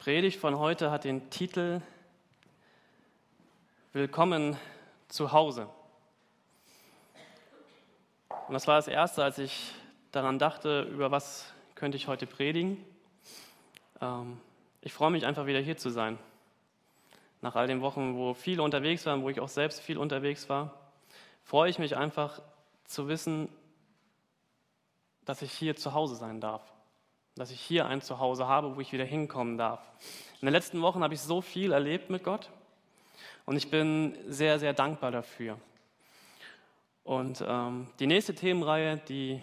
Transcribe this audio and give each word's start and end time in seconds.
Predigt 0.00 0.40
von 0.40 0.58
heute 0.58 0.90
hat 0.90 1.04
den 1.04 1.28
Titel 1.28 1.82
Willkommen 3.92 4.56
zu 5.08 5.32
Hause. 5.32 5.68
Und 8.48 8.54
das 8.54 8.66
war 8.66 8.76
das 8.76 8.88
Erste, 8.88 9.22
als 9.22 9.38
ich 9.38 9.74
daran 10.10 10.38
dachte, 10.38 10.88
über 10.90 11.10
was 11.10 11.52
könnte 11.74 11.98
ich 11.98 12.08
heute 12.08 12.26
predigen. 12.26 12.82
Ähm, 14.00 14.40
ich 14.80 14.94
freue 14.94 15.10
mich 15.10 15.26
einfach 15.26 15.44
wieder 15.44 15.60
hier 15.60 15.76
zu 15.76 15.90
sein. 15.90 16.18
Nach 17.42 17.54
all 17.54 17.66
den 17.66 17.82
Wochen, 17.82 18.16
wo 18.16 18.32
viele 18.32 18.62
unterwegs 18.62 19.04
waren, 19.04 19.22
wo 19.22 19.28
ich 19.28 19.38
auch 19.38 19.50
selbst 19.50 19.82
viel 19.82 19.98
unterwegs 19.98 20.48
war, 20.48 20.80
freue 21.44 21.68
ich 21.68 21.78
mich 21.78 21.98
einfach 21.98 22.40
zu 22.86 23.06
wissen, 23.06 23.50
dass 25.26 25.42
ich 25.42 25.52
hier 25.52 25.76
zu 25.76 25.92
Hause 25.92 26.16
sein 26.16 26.40
darf 26.40 26.62
dass 27.40 27.50
ich 27.50 27.60
hier 27.62 27.86
ein 27.86 28.02
Zuhause 28.02 28.46
habe, 28.46 28.76
wo 28.76 28.82
ich 28.82 28.92
wieder 28.92 29.06
hinkommen 29.06 29.56
darf. 29.56 29.80
In 30.42 30.46
den 30.46 30.52
letzten 30.52 30.82
Wochen 30.82 31.02
habe 31.02 31.14
ich 31.14 31.22
so 31.22 31.40
viel 31.40 31.72
erlebt 31.72 32.10
mit 32.10 32.22
Gott 32.22 32.50
und 33.46 33.56
ich 33.56 33.70
bin 33.70 34.14
sehr, 34.28 34.58
sehr 34.58 34.74
dankbar 34.74 35.10
dafür. 35.10 35.56
Und 37.02 37.42
ähm, 37.48 37.86
die 37.98 38.06
nächste 38.06 38.34
Themenreihe, 38.34 38.98
die 39.08 39.42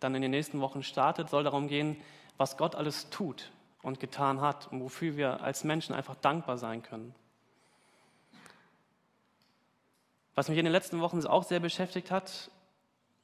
dann 0.00 0.14
in 0.14 0.22
den 0.22 0.30
nächsten 0.30 0.62
Wochen 0.62 0.82
startet, 0.82 1.28
soll 1.28 1.44
darum 1.44 1.68
gehen, 1.68 2.00
was 2.38 2.56
Gott 2.56 2.74
alles 2.74 3.10
tut 3.10 3.50
und 3.82 4.00
getan 4.00 4.40
hat 4.40 4.72
und 4.72 4.80
wofür 4.80 5.18
wir 5.18 5.42
als 5.42 5.62
Menschen 5.62 5.94
einfach 5.94 6.14
dankbar 6.14 6.56
sein 6.56 6.82
können. 6.82 7.14
Was 10.34 10.48
mich 10.48 10.56
in 10.56 10.64
den 10.64 10.72
letzten 10.72 11.02
Wochen 11.02 11.22
auch 11.26 11.44
sehr 11.44 11.60
beschäftigt 11.60 12.10
hat, 12.10 12.50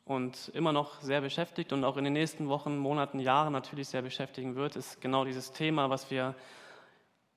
und 0.04 0.50
immer 0.54 0.72
noch 0.72 1.00
sehr 1.00 1.20
beschäftigt 1.20 1.72
und 1.72 1.84
auch 1.84 1.96
in 1.96 2.04
den 2.04 2.12
nächsten 2.12 2.48
Wochen, 2.48 2.78
Monaten, 2.78 3.20
Jahren 3.20 3.52
natürlich 3.52 3.88
sehr 3.88 4.02
beschäftigen 4.02 4.56
wird, 4.56 4.76
ist 4.76 5.00
genau 5.00 5.24
dieses 5.24 5.52
Thema, 5.52 5.90
was 5.90 6.10
wir 6.10 6.34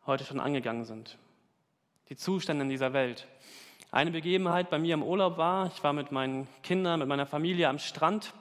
heute 0.05 0.23
schon 0.23 0.39
angegangen 0.39 0.85
sind. 0.85 1.17
Die 2.09 2.15
Zustände 2.15 2.63
in 2.63 2.69
dieser 2.69 2.93
Welt. 2.93 3.27
Eine 3.91 4.11
Begebenheit 4.11 4.69
bei 4.69 4.79
mir 4.79 4.95
im 4.95 5.03
Urlaub 5.03 5.37
war, 5.37 5.67
ich 5.67 5.83
war 5.83 5.93
mit 5.93 6.11
meinen 6.11 6.47
Kindern, 6.63 6.99
mit 6.99 7.07
meiner 7.07 7.25
Familie 7.25 7.69
am 7.69 7.79
Strand. 7.79 8.33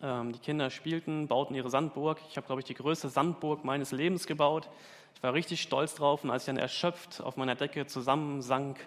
Ähm, 0.00 0.32
die 0.32 0.38
Kinder 0.38 0.70
spielten, 0.70 1.28
bauten 1.28 1.54
ihre 1.54 1.68
Sandburg. 1.68 2.18
Ich 2.30 2.36
habe, 2.36 2.46
glaube 2.46 2.60
ich, 2.60 2.64
die 2.64 2.74
größte 2.74 3.08
Sandburg 3.08 3.64
meines 3.64 3.92
Lebens 3.92 4.26
gebaut. 4.26 4.68
Ich 5.14 5.22
war 5.22 5.34
richtig 5.34 5.62
stolz 5.62 5.94
drauf 5.94 6.24
und 6.24 6.30
als 6.30 6.44
ich 6.44 6.46
dann 6.46 6.56
erschöpft 6.56 7.20
auf 7.20 7.36
meiner 7.36 7.54
Decke 7.54 7.86
zusammensank, 7.86 8.78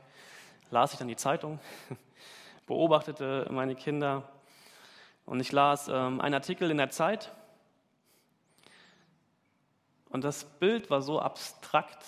las 0.71 0.93
ich 0.93 0.99
dann 0.99 1.07
die 1.07 1.15
Zeitung, 1.15 1.59
beobachtete 2.65 3.47
meine 3.51 3.75
Kinder 3.75 4.23
und 5.25 5.39
ich 5.39 5.51
las 5.51 5.87
ähm, 5.87 6.21
einen 6.21 6.35
Artikel 6.35 6.71
in 6.71 6.77
der 6.77 6.89
Zeit 6.89 7.31
und 10.09 10.23
das 10.23 10.45
Bild 10.45 10.89
war 10.89 11.01
so 11.01 11.19
abstrakt. 11.19 12.05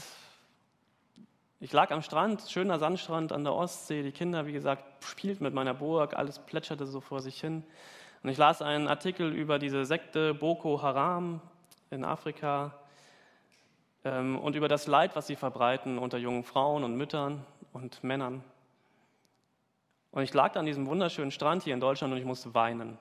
Ich 1.60 1.73
lag 1.73 1.92
am 1.92 2.02
Strand, 2.02 2.42
schöner 2.48 2.80
Sandstrand 2.80 3.34
an 3.34 3.44
der 3.44 3.54
Ostsee, 3.54 4.02
die 4.02 4.14
Kinder, 4.14 4.45
wie 4.45 4.54
gesagt, 4.54 5.04
spielten 5.04 5.44
mit 5.44 5.54
meiner 5.54 5.73
Burg, 5.73 6.16
alles 6.16 6.40
plätscherte 6.40 6.86
so 6.86 7.02
vor 7.02 7.20
sich 7.20 7.42
hin. 7.42 7.64
Und 8.23 8.30
ich 8.30 8.38
las 8.38 8.62
einen 8.62 8.88
Artikel 8.88 9.34
über 9.34 9.60
diese 9.60 9.84
Sekte 9.84 10.34
Boko 10.34 10.82
Haram 10.82 11.42
in 11.90 12.06
Afrika 12.06 12.80
ähm, 14.06 14.40
und 14.40 14.56
über 14.56 14.68
das 14.68 14.88
Leid, 14.88 15.16
was 15.16 15.28
sie 15.28 15.36
verbreiten 15.36 15.98
unter 15.98 16.18
jungen 16.18 16.44
Frauen 16.44 16.84
und 16.84 16.95
Müttern 16.95 17.45
und 17.73 18.04
Männern. 18.04 18.44
Und 20.12 20.23
ich 20.23 20.34
lag 20.34 20.54
da 20.54 20.62
an 20.62 20.66
diesem 20.66 20.88
wunderschönen 20.88 21.32
Strand 21.32 21.64
hier 21.64 21.73
in 21.73 21.80
Deutschland 21.80 22.14
und 22.14 22.20
ich 22.20 22.26
musste 22.26 22.54
weinen. 22.54 22.98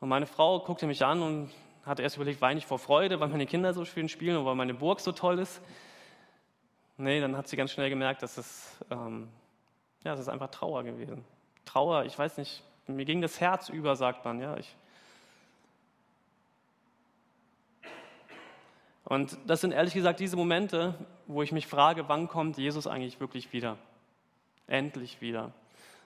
Und 0.00 0.08
meine 0.08 0.26
Frau 0.26 0.60
guckte 0.60 0.86
mich 0.86 1.04
an 1.04 1.22
und 1.22 1.50
hatte 1.84 2.02
erst 2.02 2.16
überlegt, 2.16 2.40
weine 2.40 2.58
ich 2.58 2.66
vor 2.66 2.78
Freude, 2.78 3.18
weil 3.20 3.28
meine 3.28 3.46
Kinder 3.46 3.72
so 3.72 3.84
schön 3.84 4.08
spielen 4.08 4.36
und 4.36 4.44
weil 4.44 4.54
meine 4.54 4.74
Burg 4.74 5.00
so 5.00 5.12
toll 5.12 5.38
ist. 5.38 5.60
Nee, 6.96 7.20
dann 7.20 7.36
hat 7.36 7.48
sie 7.48 7.56
ganz 7.56 7.72
schnell 7.72 7.90
gemerkt, 7.90 8.22
dass 8.22 8.38
es, 8.38 8.78
ähm, 8.90 9.28
ja, 10.04 10.12
es 10.12 10.20
ist 10.20 10.28
einfach 10.28 10.50
Trauer 10.50 10.84
gewesen. 10.84 11.24
Trauer, 11.64 12.04
ich 12.04 12.18
weiß 12.18 12.38
nicht, 12.38 12.62
mir 12.86 13.04
ging 13.04 13.20
das 13.20 13.40
Herz 13.40 13.68
über, 13.68 13.96
sagt 13.96 14.24
man. 14.24 14.40
Ja, 14.40 14.56
ich, 14.56 14.76
und 19.04 19.38
das 19.46 19.60
sind 19.62 19.72
ehrlich 19.72 19.94
gesagt 19.94 20.20
diese 20.20 20.36
Momente, 20.36 20.94
wo 21.26 21.42
ich 21.42 21.52
mich 21.52 21.66
frage, 21.66 22.08
wann 22.08 22.28
kommt 22.28 22.58
Jesus 22.58 22.86
eigentlich 22.86 23.20
wirklich 23.20 23.52
wieder? 23.52 23.78
Endlich 24.66 25.20
wieder 25.20 25.52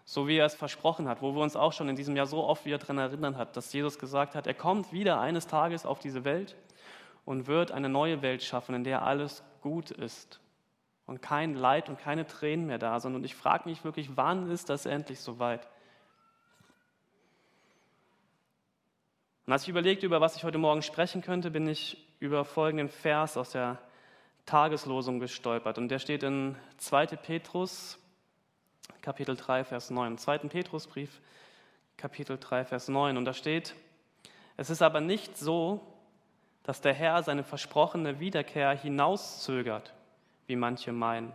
so 0.05 0.27
wie 0.29 0.37
er 0.37 0.47
es 0.47 0.55
versprochen 0.55 1.09
hat, 1.09 1.23
wo 1.23 1.35
wir 1.35 1.43
uns 1.43 1.57
auch 1.57 1.73
schon 1.73 1.89
in 1.89 1.97
diesem 1.97 2.17
Jahr 2.17 2.27
so 2.27 2.45
oft 2.45 2.65
wieder 2.65 2.79
daran 2.79 2.99
erinnern 2.99 3.37
hat, 3.37 3.57
dass 3.57 3.73
Jesus 3.73 3.99
gesagt 3.99 4.35
hat, 4.35 4.47
er 4.47 4.55
kommt 4.55 4.93
wieder 4.93 5.21
eines 5.21 5.47
Tages 5.47 5.87
auf 5.87 6.01
diese 6.01 6.25
Welt 6.25 6.57
und 7.25 7.47
wird 7.47 7.73
eine 7.73 7.89
neue 7.89 8.23
Welt 8.23 8.43
schaffen, 8.43 8.75
in 8.75 8.85
der 8.85 9.03
alles 9.03 9.43
gut 9.61 9.91
ist 9.91 10.41
und 11.07 11.23
kein 11.23 11.55
Leid 11.55 11.89
und 11.89 11.99
keine 11.99 12.27
Tränen 12.27 12.67
mehr 12.67 12.79
da 12.79 12.99
sind. 12.99 13.15
Und 13.15 13.25
ich 13.25 13.35
frage 13.35 13.69
mich 13.69 13.85
wirklich, 13.85 14.17
wann 14.17 14.51
ist 14.51 14.71
das 14.71 14.87
endlich 14.87 15.21
soweit? 15.21 15.69
Und 19.47 19.53
als 19.53 19.63
ich 19.63 19.69
überlegte, 19.69 20.07
über 20.07 20.21
was 20.21 20.37
ich 20.37 20.45
heute 20.45 20.59
Morgen 20.59 20.83
sprechen 20.83 21.21
könnte, 21.21 21.51
bin 21.51 21.67
ich 21.67 21.99
über 22.21 22.45
folgenden 22.45 22.89
Vers 22.89 23.37
aus 23.37 23.51
der 23.51 23.79
Tageslosung 24.47 25.19
gestolpert. 25.19 25.79
Und 25.79 25.89
der 25.89 25.99
steht 25.99 26.23
in 26.23 26.57
2. 26.79 27.07
Petrus 27.07 27.99
Kapitel 29.03 29.35
3, 29.35 29.65
Vers 29.65 29.91
9. 29.91 30.13
Im 30.13 30.19
zweiten 30.19 30.49
Petrusbrief, 30.49 31.21
Kapitel 31.97 32.39
3, 32.39 32.65
Vers 32.65 32.87
9. 32.87 33.17
Und 33.17 33.25
da 33.25 33.35
steht, 33.35 33.75
es 34.57 34.71
ist 34.71 34.81
aber 34.81 35.01
nicht 35.01 35.37
so, 35.37 35.81
dass 36.63 36.81
der 36.81 36.95
Herr 36.95 37.21
seine 37.25 37.43
versprochene 37.43 38.21
Wiederkehr 38.21 38.71
hinauszögert, 38.71 39.93
wie 40.47 40.55
manche 40.55 40.93
meinen. 40.93 41.33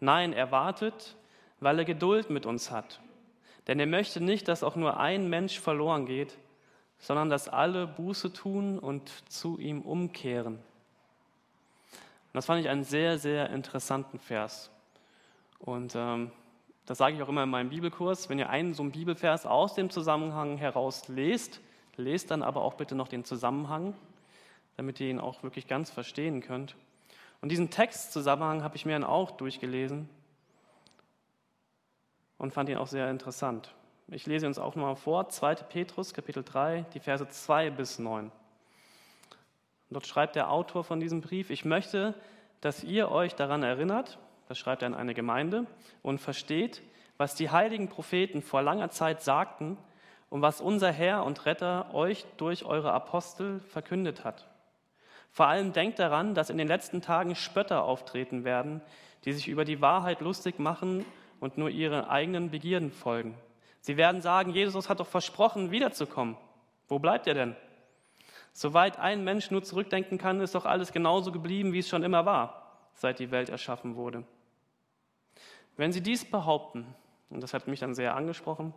Nein, 0.00 0.34
er 0.34 0.50
wartet, 0.50 1.16
weil 1.60 1.78
er 1.78 1.86
Geduld 1.86 2.28
mit 2.28 2.44
uns 2.44 2.70
hat. 2.70 3.00
Denn 3.68 3.80
er 3.80 3.86
möchte 3.86 4.20
nicht, 4.20 4.46
dass 4.46 4.62
auch 4.62 4.76
nur 4.76 5.00
ein 5.00 5.30
Mensch 5.30 5.60
verloren 5.60 6.04
geht, 6.04 6.36
sondern 6.98 7.30
dass 7.30 7.48
alle 7.48 7.86
Buße 7.86 8.34
tun 8.34 8.78
und 8.78 9.10
zu 9.32 9.58
ihm 9.58 9.80
umkehren. 9.80 10.56
Und 10.56 12.34
das 12.34 12.44
fand 12.44 12.60
ich 12.60 12.68
einen 12.68 12.84
sehr, 12.84 13.16
sehr 13.16 13.48
interessanten 13.48 14.18
Vers. 14.18 14.70
Und 15.58 15.94
ähm, 15.96 16.32
das 16.86 16.98
sage 16.98 17.16
ich 17.16 17.22
auch 17.22 17.28
immer 17.28 17.44
in 17.44 17.50
meinem 17.50 17.70
Bibelkurs, 17.70 18.28
wenn 18.28 18.38
ihr 18.38 18.50
einen 18.50 18.74
so 18.74 18.82
einen 18.82 18.92
Bibelvers 18.92 19.46
aus 19.46 19.74
dem 19.74 19.90
Zusammenhang 19.90 20.56
heraus 20.56 21.08
lest, 21.08 21.60
lest 21.96 22.30
dann 22.30 22.42
aber 22.42 22.62
auch 22.62 22.74
bitte 22.74 22.94
noch 22.94 23.08
den 23.08 23.24
Zusammenhang, 23.24 23.94
damit 24.76 24.98
ihr 25.00 25.08
ihn 25.08 25.20
auch 25.20 25.42
wirklich 25.42 25.68
ganz 25.68 25.90
verstehen 25.90 26.40
könnt. 26.40 26.74
Und 27.40 27.50
diesen 27.50 27.70
Textzusammenhang 27.70 28.62
habe 28.62 28.76
ich 28.76 28.86
mir 28.86 28.92
dann 28.92 29.04
auch 29.04 29.30
durchgelesen 29.32 30.08
und 32.38 32.52
fand 32.52 32.68
ihn 32.68 32.76
auch 32.76 32.88
sehr 32.88 33.10
interessant. 33.10 33.74
Ich 34.08 34.26
lese 34.26 34.46
uns 34.46 34.58
auch 34.58 34.74
nochmal 34.74 34.96
vor, 34.96 35.28
2. 35.28 35.54
Petrus, 35.54 36.12
Kapitel 36.12 36.42
3, 36.42 36.86
die 36.92 37.00
Verse 37.00 37.26
2 37.26 37.70
bis 37.70 37.98
9. 37.98 38.32
dort 39.90 40.06
schreibt 40.06 40.36
der 40.36 40.50
Autor 40.50 40.84
von 40.84 41.00
diesem 41.00 41.20
Brief, 41.20 41.50
ich 41.50 41.64
möchte, 41.64 42.14
dass 42.60 42.82
ihr 42.82 43.10
euch 43.10 43.34
daran 43.34 43.62
erinnert, 43.62 44.18
das 44.52 44.58
schreibt 44.58 44.82
er 44.82 44.88
an 44.88 44.94
eine 44.94 45.14
Gemeinde, 45.14 45.64
und 46.02 46.20
versteht, 46.20 46.82
was 47.16 47.34
die 47.34 47.48
heiligen 47.48 47.88
Propheten 47.88 48.42
vor 48.42 48.60
langer 48.60 48.90
Zeit 48.90 49.22
sagten 49.22 49.78
und 50.28 50.42
was 50.42 50.60
unser 50.60 50.92
Herr 50.92 51.24
und 51.24 51.46
Retter 51.46 51.94
euch 51.94 52.26
durch 52.36 52.66
eure 52.66 52.92
Apostel 52.92 53.60
verkündet 53.60 54.24
hat. 54.24 54.46
Vor 55.30 55.46
allem 55.46 55.72
denkt 55.72 55.98
daran, 55.98 56.34
dass 56.34 56.50
in 56.50 56.58
den 56.58 56.68
letzten 56.68 57.00
Tagen 57.00 57.34
Spötter 57.34 57.84
auftreten 57.84 58.44
werden, 58.44 58.82
die 59.24 59.32
sich 59.32 59.48
über 59.48 59.64
die 59.64 59.80
Wahrheit 59.80 60.20
lustig 60.20 60.58
machen 60.58 61.06
und 61.40 61.56
nur 61.56 61.70
ihre 61.70 62.10
eigenen 62.10 62.50
Begierden 62.50 62.92
folgen. 62.92 63.38
Sie 63.80 63.96
werden 63.96 64.20
sagen, 64.20 64.50
Jesus 64.50 64.90
hat 64.90 65.00
doch 65.00 65.06
versprochen, 65.06 65.70
wiederzukommen. 65.70 66.36
Wo 66.88 66.98
bleibt 66.98 67.26
er 67.26 67.32
denn? 67.32 67.56
Soweit 68.52 68.98
ein 68.98 69.24
Mensch 69.24 69.50
nur 69.50 69.62
zurückdenken 69.62 70.18
kann, 70.18 70.42
ist 70.42 70.54
doch 70.54 70.66
alles 70.66 70.92
genauso 70.92 71.32
geblieben, 71.32 71.72
wie 71.72 71.78
es 71.78 71.88
schon 71.88 72.02
immer 72.02 72.26
war, 72.26 72.90
seit 72.92 73.18
die 73.18 73.30
Welt 73.30 73.48
erschaffen 73.48 73.96
wurde. 73.96 74.24
Wenn 75.76 75.92
Sie 75.92 76.02
dies 76.02 76.24
behaupten, 76.24 76.86
und 77.30 77.42
das 77.42 77.54
hat 77.54 77.66
mich 77.66 77.80
dann 77.80 77.94
sehr 77.94 78.14
angesprochen, 78.14 78.74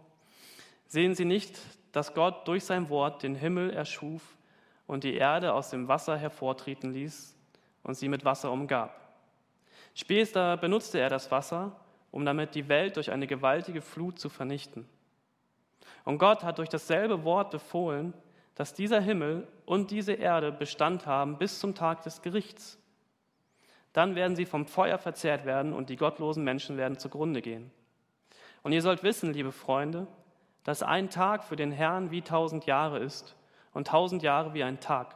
sehen 0.87 1.15
Sie 1.15 1.25
nicht, 1.25 1.59
dass 1.91 2.13
Gott 2.13 2.47
durch 2.47 2.63
sein 2.63 2.89
Wort 2.89 3.23
den 3.23 3.35
Himmel 3.35 3.69
erschuf 3.69 4.35
und 4.87 5.03
die 5.03 5.15
Erde 5.15 5.53
aus 5.53 5.69
dem 5.69 5.87
Wasser 5.87 6.17
hervortreten 6.17 6.91
ließ 6.91 7.35
und 7.83 7.95
sie 7.95 8.09
mit 8.09 8.25
Wasser 8.25 8.51
umgab. 8.51 8.99
Später 9.93 10.57
benutzte 10.57 10.99
er 10.99 11.09
das 11.09 11.31
Wasser, 11.31 11.79
um 12.11 12.25
damit 12.25 12.55
die 12.55 12.67
Welt 12.67 12.97
durch 12.97 13.11
eine 13.11 13.27
gewaltige 13.27 13.81
Flut 13.81 14.19
zu 14.19 14.29
vernichten. 14.29 14.87
Und 16.03 16.17
Gott 16.17 16.43
hat 16.43 16.57
durch 16.57 16.69
dasselbe 16.69 17.23
Wort 17.23 17.51
befohlen, 17.51 18.13
dass 18.55 18.73
dieser 18.73 19.01
Himmel 19.01 19.47
und 19.65 19.91
diese 19.91 20.13
Erde 20.13 20.51
Bestand 20.51 21.05
haben 21.05 21.37
bis 21.37 21.59
zum 21.59 21.75
Tag 21.75 22.03
des 22.03 22.21
Gerichts. 22.21 22.77
Dann 23.95 24.15
werden 24.15 24.35
sie 24.35 24.45
vom 24.45 24.65
Feuer 24.65 24.97
verzehrt 24.97 25.45
werden 25.45 25.71
und 25.71 25.89
die 25.89 25.95
gottlosen 25.95 26.43
Menschen 26.43 26.75
werden 26.75 26.99
zugrunde 26.99 27.41
gehen. 27.41 27.71
Und 28.61 28.73
ihr 28.73 28.81
sollt 28.81 29.03
wissen, 29.03 29.31
liebe 29.31 29.53
Freunde, 29.53 30.05
dass 30.65 30.83
ein 30.83 31.09
Tag 31.09 31.45
für 31.45 31.55
den 31.55 31.71
Herrn 31.71 32.11
wie 32.11 32.21
tausend 32.21 32.65
Jahre 32.65 32.99
ist 32.99 33.37
und 33.73 33.87
tausend 33.87 34.21
Jahre 34.21 34.53
wie 34.53 34.65
ein 34.65 34.81
Tag. 34.81 35.15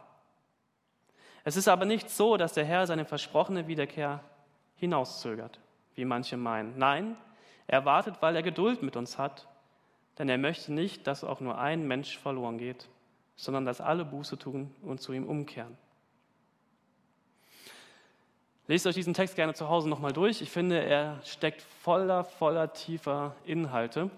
Es 1.44 1.58
ist 1.58 1.68
aber 1.68 1.84
nicht 1.84 2.10
so, 2.10 2.38
dass 2.38 2.54
der 2.54 2.64
Herr 2.64 2.88
seine 2.88 3.04
versprochene 3.04 3.68
Wiederkehr 3.68 4.24
hinauszögert, 4.76 5.60
wie 5.96 6.06
manche 6.06 6.38
meinen. 6.38 6.78
Nein, 6.78 7.18
er 7.68 7.84
wartet, 7.84 8.22
weil 8.22 8.38
er 8.38 8.44
Geduld 8.44 8.82
mit 8.82 8.96
uns 8.96 9.18
hat, 9.18 9.50
denn 10.18 10.30
er 10.30 10.38
möchte 10.38 10.72
nicht, 10.72 11.06
dass 11.06 11.26
auch 11.26 11.42
nur 11.42 11.58
ein 11.58 11.86
Mensch 11.86 12.18
verloren 12.18 12.58
geht, 12.58 12.88
sondern 13.36 13.66
dass 13.66 13.82
alle 13.82 14.06
Buße 14.06 14.38
tun 14.38 14.74
und 14.84 15.02
zu 15.02 15.12
ihm 15.12 15.28
umkehren. 15.28 15.78
Lest 18.70 18.86
euch 18.86 18.94
diesen 18.94 19.16
Text 19.16 19.36
gerne 19.36 19.56
zu 19.56 19.68
Hause 19.68 19.90
nochmal 19.90 20.14
durch. 20.14 20.44
Ich 20.44 20.52
finde, 20.52 20.80
er 20.80 21.20
steckt 21.26 21.64
voller, 21.64 22.24
voller 22.24 22.72
tiefer 22.72 23.36
Inhalte. 23.44 24.12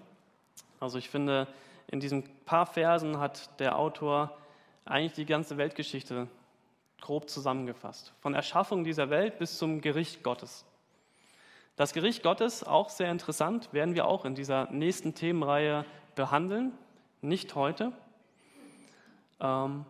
Also 0.78 0.98
ich 0.98 1.08
finde, 1.08 1.46
in 1.86 2.00
diesen 2.00 2.24
paar 2.44 2.66
Versen 2.66 3.18
hat 3.18 3.58
der 3.60 3.78
Autor 3.78 4.36
eigentlich 4.84 5.14
die 5.14 5.24
ganze 5.24 5.56
Weltgeschichte 5.56 6.28
grob 7.00 7.30
zusammengefasst. 7.30 8.12
Von 8.20 8.34
Erschaffung 8.34 8.84
dieser 8.84 9.08
Welt 9.08 9.38
bis 9.38 9.56
zum 9.56 9.80
Gericht 9.80 10.22
Gottes. 10.22 10.66
Das 11.76 11.94
Gericht 11.94 12.22
Gottes, 12.22 12.62
auch 12.62 12.90
sehr 12.90 13.10
interessant, 13.10 13.72
werden 13.72 13.94
wir 13.94 14.04
auch 14.04 14.26
in 14.26 14.34
dieser 14.34 14.70
nächsten 14.70 15.14
Themenreihe 15.14 15.86
behandeln. 16.14 16.72
Nicht 17.22 17.54
heute. 17.54 17.90
Ähm, 19.40 19.86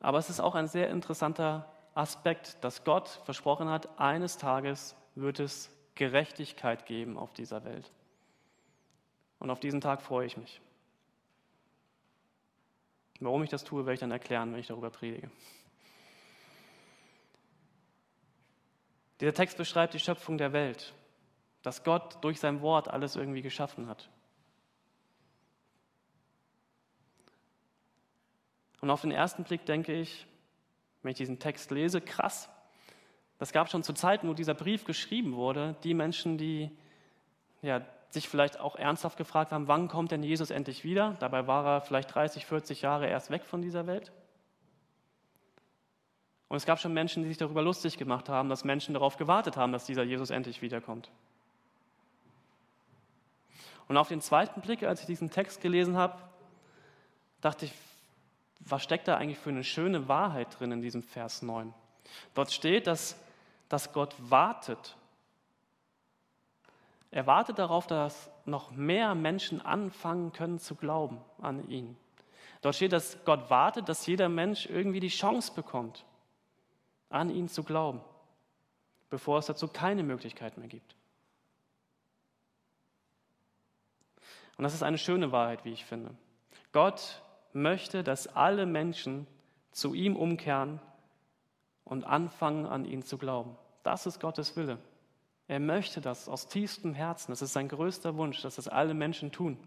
aber 0.00 0.16
es 0.16 0.30
ist 0.30 0.40
auch 0.40 0.54
ein 0.54 0.66
sehr 0.66 0.88
interessanter 0.88 1.66
Aspekt, 1.94 2.62
dass 2.62 2.84
Gott 2.84 3.08
versprochen 3.24 3.68
hat, 3.68 3.98
eines 3.98 4.38
Tages 4.38 4.96
wird 5.14 5.40
es 5.40 5.70
Gerechtigkeit 5.94 6.86
geben 6.86 7.18
auf 7.18 7.32
dieser 7.32 7.64
Welt. 7.64 7.90
Und 9.38 9.50
auf 9.50 9.60
diesen 9.60 9.80
Tag 9.80 10.02
freue 10.02 10.26
ich 10.26 10.36
mich. 10.36 10.60
Warum 13.20 13.42
ich 13.42 13.50
das 13.50 13.64
tue, 13.64 13.84
werde 13.84 13.94
ich 13.94 14.00
dann 14.00 14.10
erklären, 14.10 14.52
wenn 14.52 14.60
ich 14.60 14.68
darüber 14.68 14.90
predige. 14.90 15.30
Dieser 19.20 19.34
Text 19.34 19.58
beschreibt 19.58 19.92
die 19.92 19.98
Schöpfung 19.98 20.38
der 20.38 20.54
Welt, 20.54 20.94
dass 21.62 21.84
Gott 21.84 22.22
durch 22.24 22.40
sein 22.40 22.62
Wort 22.62 22.88
alles 22.88 23.16
irgendwie 23.16 23.42
geschaffen 23.42 23.86
hat. 23.86 24.08
Und 28.80 28.88
auf 28.88 29.02
den 29.02 29.10
ersten 29.10 29.44
Blick 29.44 29.66
denke 29.66 29.92
ich, 29.92 30.26
wenn 31.02 31.12
ich 31.12 31.18
diesen 31.18 31.38
Text 31.38 31.70
lese, 31.70 32.00
krass. 32.00 32.48
Das 33.38 33.52
gab 33.52 33.70
schon 33.70 33.82
zu 33.82 33.92
Zeiten, 33.92 34.28
wo 34.28 34.34
dieser 34.34 34.54
Brief 34.54 34.84
geschrieben 34.84 35.34
wurde, 35.34 35.76
die 35.82 35.94
Menschen, 35.94 36.36
die 36.36 36.70
ja, 37.62 37.82
sich 38.10 38.28
vielleicht 38.28 38.60
auch 38.60 38.76
ernsthaft 38.76 39.16
gefragt 39.16 39.52
haben, 39.52 39.68
wann 39.68 39.88
kommt 39.88 40.10
denn 40.10 40.22
Jesus 40.22 40.50
endlich 40.50 40.84
wieder? 40.84 41.16
Dabei 41.20 41.46
war 41.46 41.66
er 41.66 41.80
vielleicht 41.80 42.14
30, 42.14 42.44
40 42.44 42.82
Jahre 42.82 43.06
erst 43.08 43.30
weg 43.30 43.44
von 43.44 43.62
dieser 43.62 43.86
Welt. 43.86 44.12
Und 46.48 46.56
es 46.56 46.66
gab 46.66 46.80
schon 46.80 46.92
Menschen, 46.92 47.22
die 47.22 47.28
sich 47.28 47.38
darüber 47.38 47.62
lustig 47.62 47.96
gemacht 47.96 48.28
haben, 48.28 48.48
dass 48.48 48.64
Menschen 48.64 48.92
darauf 48.92 49.16
gewartet 49.16 49.56
haben, 49.56 49.72
dass 49.72 49.84
dieser 49.84 50.02
Jesus 50.02 50.30
endlich 50.30 50.62
wiederkommt. 50.62 51.10
Und 53.86 53.96
auf 53.96 54.08
den 54.08 54.20
zweiten 54.20 54.60
Blick, 54.60 54.82
als 54.82 55.00
ich 55.00 55.06
diesen 55.06 55.30
Text 55.30 55.60
gelesen 55.60 55.96
habe, 55.96 56.20
dachte 57.40 57.66
ich, 57.66 57.72
was 58.60 58.82
steckt 58.82 59.08
da 59.08 59.16
eigentlich 59.16 59.38
für 59.38 59.50
eine 59.50 59.64
schöne 59.64 60.08
Wahrheit 60.08 60.58
drin 60.58 60.72
in 60.72 60.82
diesem 60.82 61.02
Vers 61.02 61.42
9? 61.42 61.72
Dort 62.34 62.52
steht, 62.52 62.86
dass, 62.86 63.16
dass 63.68 63.92
Gott 63.92 64.14
wartet. 64.18 64.96
Er 67.10 67.26
wartet 67.26 67.58
darauf, 67.58 67.86
dass 67.86 68.30
noch 68.44 68.70
mehr 68.70 69.14
Menschen 69.14 69.60
anfangen 69.60 70.32
können 70.32 70.58
zu 70.58 70.74
glauben 70.74 71.20
an 71.40 71.68
ihn. 71.68 71.96
Dort 72.60 72.76
steht, 72.76 72.92
dass 72.92 73.24
Gott 73.24 73.48
wartet, 73.48 73.88
dass 73.88 74.06
jeder 74.06 74.28
Mensch 74.28 74.66
irgendwie 74.66 75.00
die 75.00 75.08
Chance 75.08 75.52
bekommt, 75.54 76.04
an 77.08 77.30
ihn 77.30 77.48
zu 77.48 77.64
glauben, 77.64 78.00
bevor 79.08 79.38
es 79.38 79.46
dazu 79.46 79.66
keine 79.66 80.02
Möglichkeit 80.02 80.58
mehr 80.58 80.68
gibt. 80.68 80.94
Und 84.58 84.64
das 84.64 84.74
ist 84.74 84.82
eine 84.82 84.98
schöne 84.98 85.32
Wahrheit, 85.32 85.64
wie 85.64 85.72
ich 85.72 85.86
finde. 85.86 86.14
Gott 86.72 87.22
möchte, 87.52 88.02
dass 88.02 88.28
alle 88.28 88.66
Menschen 88.66 89.26
zu 89.72 89.94
ihm 89.94 90.16
umkehren 90.16 90.80
und 91.84 92.04
anfangen 92.04 92.66
an 92.66 92.84
ihn 92.84 93.02
zu 93.02 93.18
glauben. 93.18 93.56
Das 93.82 94.06
ist 94.06 94.20
Gottes 94.20 94.56
Wille. 94.56 94.78
Er 95.48 95.58
möchte 95.58 96.00
das 96.00 96.28
aus 96.28 96.46
tiefstem 96.46 96.94
Herzen. 96.94 97.32
Das 97.32 97.42
ist 97.42 97.52
sein 97.52 97.68
größter 97.68 98.16
Wunsch, 98.16 98.40
dass 98.42 98.56
das 98.56 98.68
alle 98.68 98.94
Menschen 98.94 99.32
tun. 99.32 99.58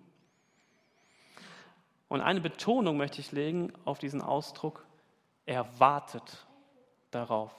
Und 2.08 2.22
eine 2.22 2.42
Betonung 2.42 2.96
möchte 2.96 3.20
ich 3.20 3.32
legen 3.32 3.74
auf 3.86 4.00
diesen 4.00 4.22
Ausdruck, 4.22 4.86
er 5.46 5.80
wartet 5.80 6.46
darauf. 7.12 7.52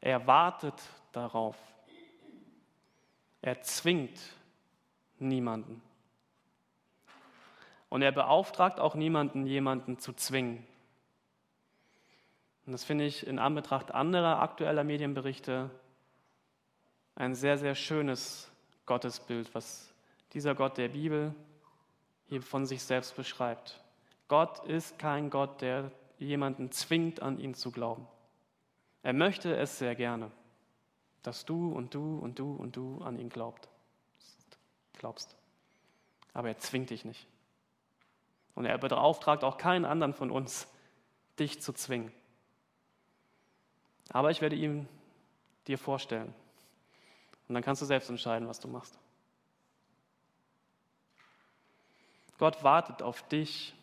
Er 0.00 0.26
wartet 0.26 0.80
darauf. 1.12 1.56
Er 3.42 3.60
zwingt 3.60 4.20
niemanden. 5.18 5.82
Und 7.94 8.02
er 8.02 8.10
beauftragt 8.10 8.80
auch 8.80 8.96
niemanden, 8.96 9.46
jemanden 9.46 10.00
zu 10.00 10.12
zwingen. 10.14 10.66
Und 12.66 12.72
das 12.72 12.82
finde 12.82 13.04
ich 13.04 13.24
in 13.24 13.38
Anbetracht 13.38 13.92
anderer 13.92 14.42
aktueller 14.42 14.82
Medienberichte 14.82 15.70
ein 17.14 17.36
sehr, 17.36 17.56
sehr 17.56 17.76
schönes 17.76 18.50
Gottesbild, 18.84 19.54
was 19.54 19.94
dieser 20.32 20.56
Gott 20.56 20.76
der 20.76 20.88
Bibel 20.88 21.36
hier 22.26 22.42
von 22.42 22.66
sich 22.66 22.82
selbst 22.82 23.14
beschreibt. 23.14 23.80
Gott 24.26 24.66
ist 24.66 24.98
kein 24.98 25.30
Gott, 25.30 25.60
der 25.60 25.92
jemanden 26.18 26.72
zwingt, 26.72 27.22
an 27.22 27.38
ihn 27.38 27.54
zu 27.54 27.70
glauben. 27.70 28.08
Er 29.04 29.12
möchte 29.12 29.56
es 29.56 29.78
sehr 29.78 29.94
gerne, 29.94 30.32
dass 31.22 31.44
du 31.44 31.70
und 31.70 31.94
du 31.94 32.18
und 32.18 32.40
du 32.40 32.56
und 32.56 32.74
du 32.74 33.02
an 33.04 33.20
ihn 33.20 33.28
glaubt, 33.28 33.68
glaubst. 34.94 35.36
Aber 36.32 36.48
er 36.48 36.58
zwingt 36.58 36.90
dich 36.90 37.04
nicht. 37.04 37.28
Und 38.54 38.66
er 38.66 38.78
beauftragt 38.78 39.44
auch 39.44 39.56
keinen 39.56 39.84
anderen 39.84 40.14
von 40.14 40.30
uns, 40.30 40.68
dich 41.38 41.60
zu 41.60 41.72
zwingen. 41.72 42.12
Aber 44.10 44.30
ich 44.30 44.40
werde 44.40 44.56
ihm 44.56 44.88
dir 45.66 45.78
vorstellen. 45.78 46.32
Und 47.48 47.54
dann 47.54 47.62
kannst 47.62 47.82
du 47.82 47.86
selbst 47.86 48.08
entscheiden, 48.10 48.48
was 48.48 48.60
du 48.60 48.68
machst. 48.68 48.98
Gott 52.38 52.62
wartet 52.62 53.02
auf 53.02 53.26
dich 53.28 53.74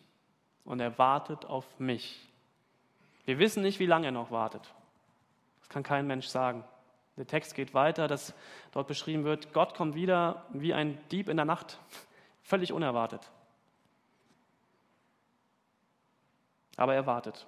und 0.64 0.80
er 0.80 0.98
wartet 0.98 1.44
auf 1.46 1.66
mich. 1.78 2.28
Wir 3.24 3.38
wissen 3.38 3.62
nicht, 3.62 3.78
wie 3.78 3.86
lange 3.86 4.06
er 4.06 4.12
noch 4.12 4.30
wartet. 4.30 4.74
Das 5.60 5.68
kann 5.68 5.82
kein 5.82 6.06
Mensch 6.06 6.26
sagen. 6.26 6.64
Der 7.16 7.26
Text 7.26 7.54
geht 7.54 7.74
weiter, 7.74 8.08
dass 8.08 8.34
dort 8.72 8.88
beschrieben 8.88 9.24
wird, 9.24 9.52
Gott 9.52 9.74
kommt 9.74 9.94
wieder 9.94 10.46
wie 10.50 10.72
ein 10.72 10.98
Dieb 11.10 11.28
in 11.28 11.36
der 11.36 11.46
Nacht, 11.46 11.78
völlig 12.42 12.72
unerwartet. 12.72 13.30
Aber 16.76 16.94
er 16.94 17.06
wartet. 17.06 17.46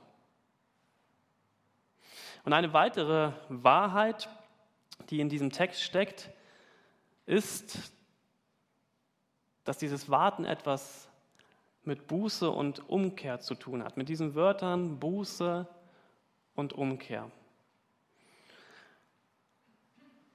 Und 2.45 2.53
eine 2.53 2.73
weitere 2.73 3.33
Wahrheit, 3.49 4.29
die 5.11 5.21
in 5.21 5.29
diesem 5.29 5.51
Text 5.51 5.83
steckt, 5.83 6.31
ist, 7.27 7.93
dass 9.65 9.79
dieses 9.79 10.11
Warten 10.11 10.45
etwas 10.45 11.09
mit 11.85 12.07
Buße 12.07 12.51
und 12.51 12.89
Umkehr 12.89 13.41
zu 13.41 13.55
tun 13.55 13.83
hat. 13.83 13.97
Mit 13.97 14.09
diesen 14.09 14.35
Wörtern 14.35 14.99
Buße 14.99 15.67
und 16.55 16.73
Umkehr. 16.73 17.31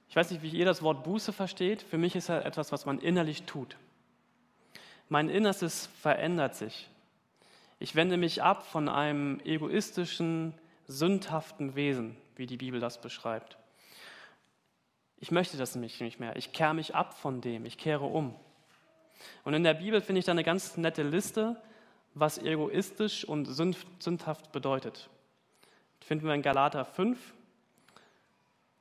Ich 0.08 0.16
weiß 0.16 0.32
nicht, 0.32 0.42
wie 0.42 0.50
ihr 0.50 0.64
das 0.64 0.82
Wort 0.82 1.04
Buße 1.04 1.32
versteht. 1.32 1.82
Für 1.82 1.98
mich 1.98 2.16
ist 2.16 2.28
es 2.28 2.44
etwas, 2.44 2.72
was 2.72 2.84
man 2.84 2.98
innerlich 2.98 3.44
tut. 3.44 3.76
Mein 5.08 5.28
Innerstes 5.28 5.86
verändert 5.86 6.56
sich. 6.56 6.88
Ich 7.82 7.94
wende 7.94 8.18
mich 8.18 8.42
ab 8.42 8.66
von 8.66 8.90
einem 8.90 9.40
egoistischen, 9.42 10.52
sündhaften 10.86 11.74
Wesen, 11.74 12.14
wie 12.36 12.44
die 12.44 12.58
Bibel 12.58 12.78
das 12.78 13.00
beschreibt. 13.00 13.56
Ich 15.16 15.30
möchte 15.30 15.56
das 15.56 15.76
nicht 15.76 16.20
mehr. 16.20 16.36
Ich 16.36 16.52
kehre 16.52 16.74
mich 16.74 16.94
ab 16.94 17.14
von 17.18 17.40
dem. 17.40 17.64
Ich 17.64 17.78
kehre 17.78 18.04
um. 18.04 18.34
Und 19.44 19.54
in 19.54 19.64
der 19.64 19.74
Bibel 19.74 20.02
finde 20.02 20.18
ich 20.18 20.26
da 20.26 20.32
eine 20.32 20.44
ganz 20.44 20.76
nette 20.76 21.02
Liste, 21.02 21.56
was 22.12 22.36
egoistisch 22.36 23.24
und 23.24 23.46
sündhaft 23.46 24.52
bedeutet. 24.52 25.08
Das 26.00 26.08
finden 26.08 26.26
wir 26.26 26.34
in 26.34 26.42
Galater 26.42 26.84
5. 26.84 27.18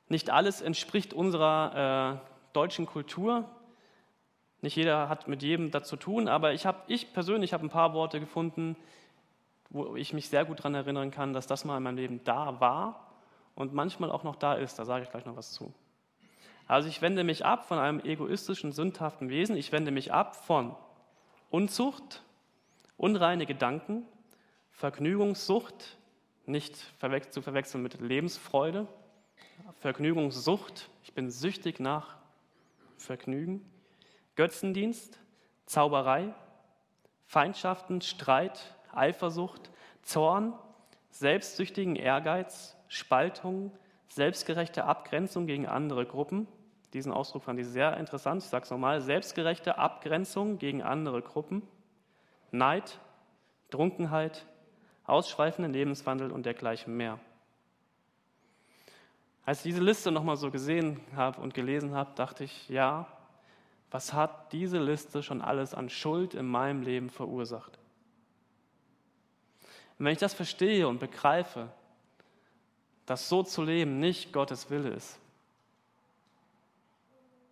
Nicht 0.10 0.30
alles 0.30 0.60
entspricht 0.60 1.14
unserer 1.14 2.20
äh, 2.20 2.30
deutschen 2.52 2.86
Kultur. 2.86 3.50
Nicht 4.62 4.76
jeder 4.76 5.08
hat 5.08 5.28
mit 5.28 5.42
jedem 5.42 5.72
dazu 5.72 5.96
tun, 5.96 6.28
aber 6.28 6.54
ich, 6.54 6.66
hab, 6.66 6.90
ich 6.90 7.14
persönlich 7.14 7.54
habe 7.54 7.66
ein 7.66 7.70
paar 7.70 7.94
Worte 7.94 8.20
gefunden, 8.20 8.76
wo 9.70 9.96
ich 9.96 10.14
mich 10.14 10.30
sehr 10.30 10.46
gut 10.46 10.60
daran 10.60 10.76
erinnern 10.76 11.12
kann, 11.12 11.34
dass 11.34 11.48
das 11.48 11.64
mal 11.64 11.78
in 11.78 11.84
meinem 11.84 11.98
Leben 11.98 12.24
da 12.24 12.60
war 12.60 13.12
und 13.56 13.74
manchmal 13.74 14.12
auch 14.12 14.24
noch 14.24 14.36
da 14.36 14.56
ist. 14.56 14.80
Da 14.80 14.86
sage 14.86 15.04
ich 15.04 15.12
gleich 15.12 15.26
noch 15.26 15.38
was 15.38 15.52
zu. 15.52 15.74
Also 16.68 16.90
ich 16.90 17.02
wende 17.02 17.24
mich 17.24 17.46
ab 17.46 17.68
von 17.68 17.80
einem 17.80 18.00
egoistischen, 18.00 18.72
sündhaften 18.72 19.30
Wesen. 19.30 19.56
Ich 19.56 19.72
wende 19.72 19.92
mich 19.92 20.14
ab 20.14 20.36
von 20.36 20.76
Unzucht, 21.50 22.22
unreine 22.98 23.46
Gedanken, 23.46 24.06
Vergnügungssucht, 24.72 25.98
nicht 26.46 26.76
zu 26.76 27.42
verwechseln 27.42 27.82
mit 27.82 28.00
Lebensfreude, 28.02 28.88
Vergnügungssucht, 29.80 30.90
ich 31.04 31.14
bin 31.14 31.30
süchtig 31.30 31.80
nach 31.80 32.18
Vergnügen, 32.98 33.66
Götzendienst, 34.40 35.20
Zauberei, 35.66 36.34
Feindschaften, 37.26 38.00
Streit, 38.00 38.74
Eifersucht, 38.94 39.70
Zorn, 40.02 40.54
selbstsüchtigen 41.10 41.98
Ehrgeiz, 41.98 42.78
Spaltung, 42.88 43.74
selbstgerechte 44.08 44.86
Abgrenzung 44.86 45.46
gegen 45.46 45.68
andere 45.68 46.06
Gruppen. 46.06 46.48
Diesen 46.94 47.12
Ausdruck 47.12 47.44
fand 47.44 47.60
ich 47.60 47.68
sehr 47.68 47.98
interessant. 47.98 48.42
Ich 48.42 48.48
sage 48.48 48.64
es 48.64 48.72
nochmal. 48.72 49.02
Selbstgerechte 49.02 49.78
Abgrenzung 49.78 50.58
gegen 50.58 50.84
andere 50.84 51.22
Gruppen, 51.22 51.62
Neid, 52.52 52.98
Trunkenheit, 53.72 54.46
ausschweifenden 55.04 55.74
Lebenswandel 55.74 56.32
und 56.32 56.46
dergleichen 56.46 56.96
mehr. 56.96 57.20
Als 59.46 59.66
ich 59.66 59.74
diese 59.74 59.84
Liste 59.84 60.14
nochmal 60.14 60.38
so 60.38 60.50
gesehen 60.50 61.02
habe 61.14 61.42
und 61.42 61.54
gelesen 61.54 61.94
habe, 61.94 62.12
dachte 62.16 62.46
ich, 62.46 62.70
ja, 62.70 63.06
was 63.92 64.14
hat 64.14 64.54
diese 64.54 64.80
Liste 64.80 65.24
schon 65.24 65.42
alles 65.42 65.74
an 65.74 65.90
Schuld 65.90 66.34
in 66.34 66.48
meinem 66.48 66.82
Leben 66.82 67.10
verursacht? 67.10 67.80
Und 69.98 70.06
wenn 70.06 70.14
ich 70.14 70.20
das 70.20 70.34
verstehe 70.34 70.88
und 70.88 71.00
begreife, 71.00 71.70
dass 73.06 73.28
so 73.28 73.44
zu 73.44 73.64
leben 73.64 74.00
nicht 74.00 74.32
Gottes 74.32 74.70
Wille 74.70 74.90
ist 74.90 75.20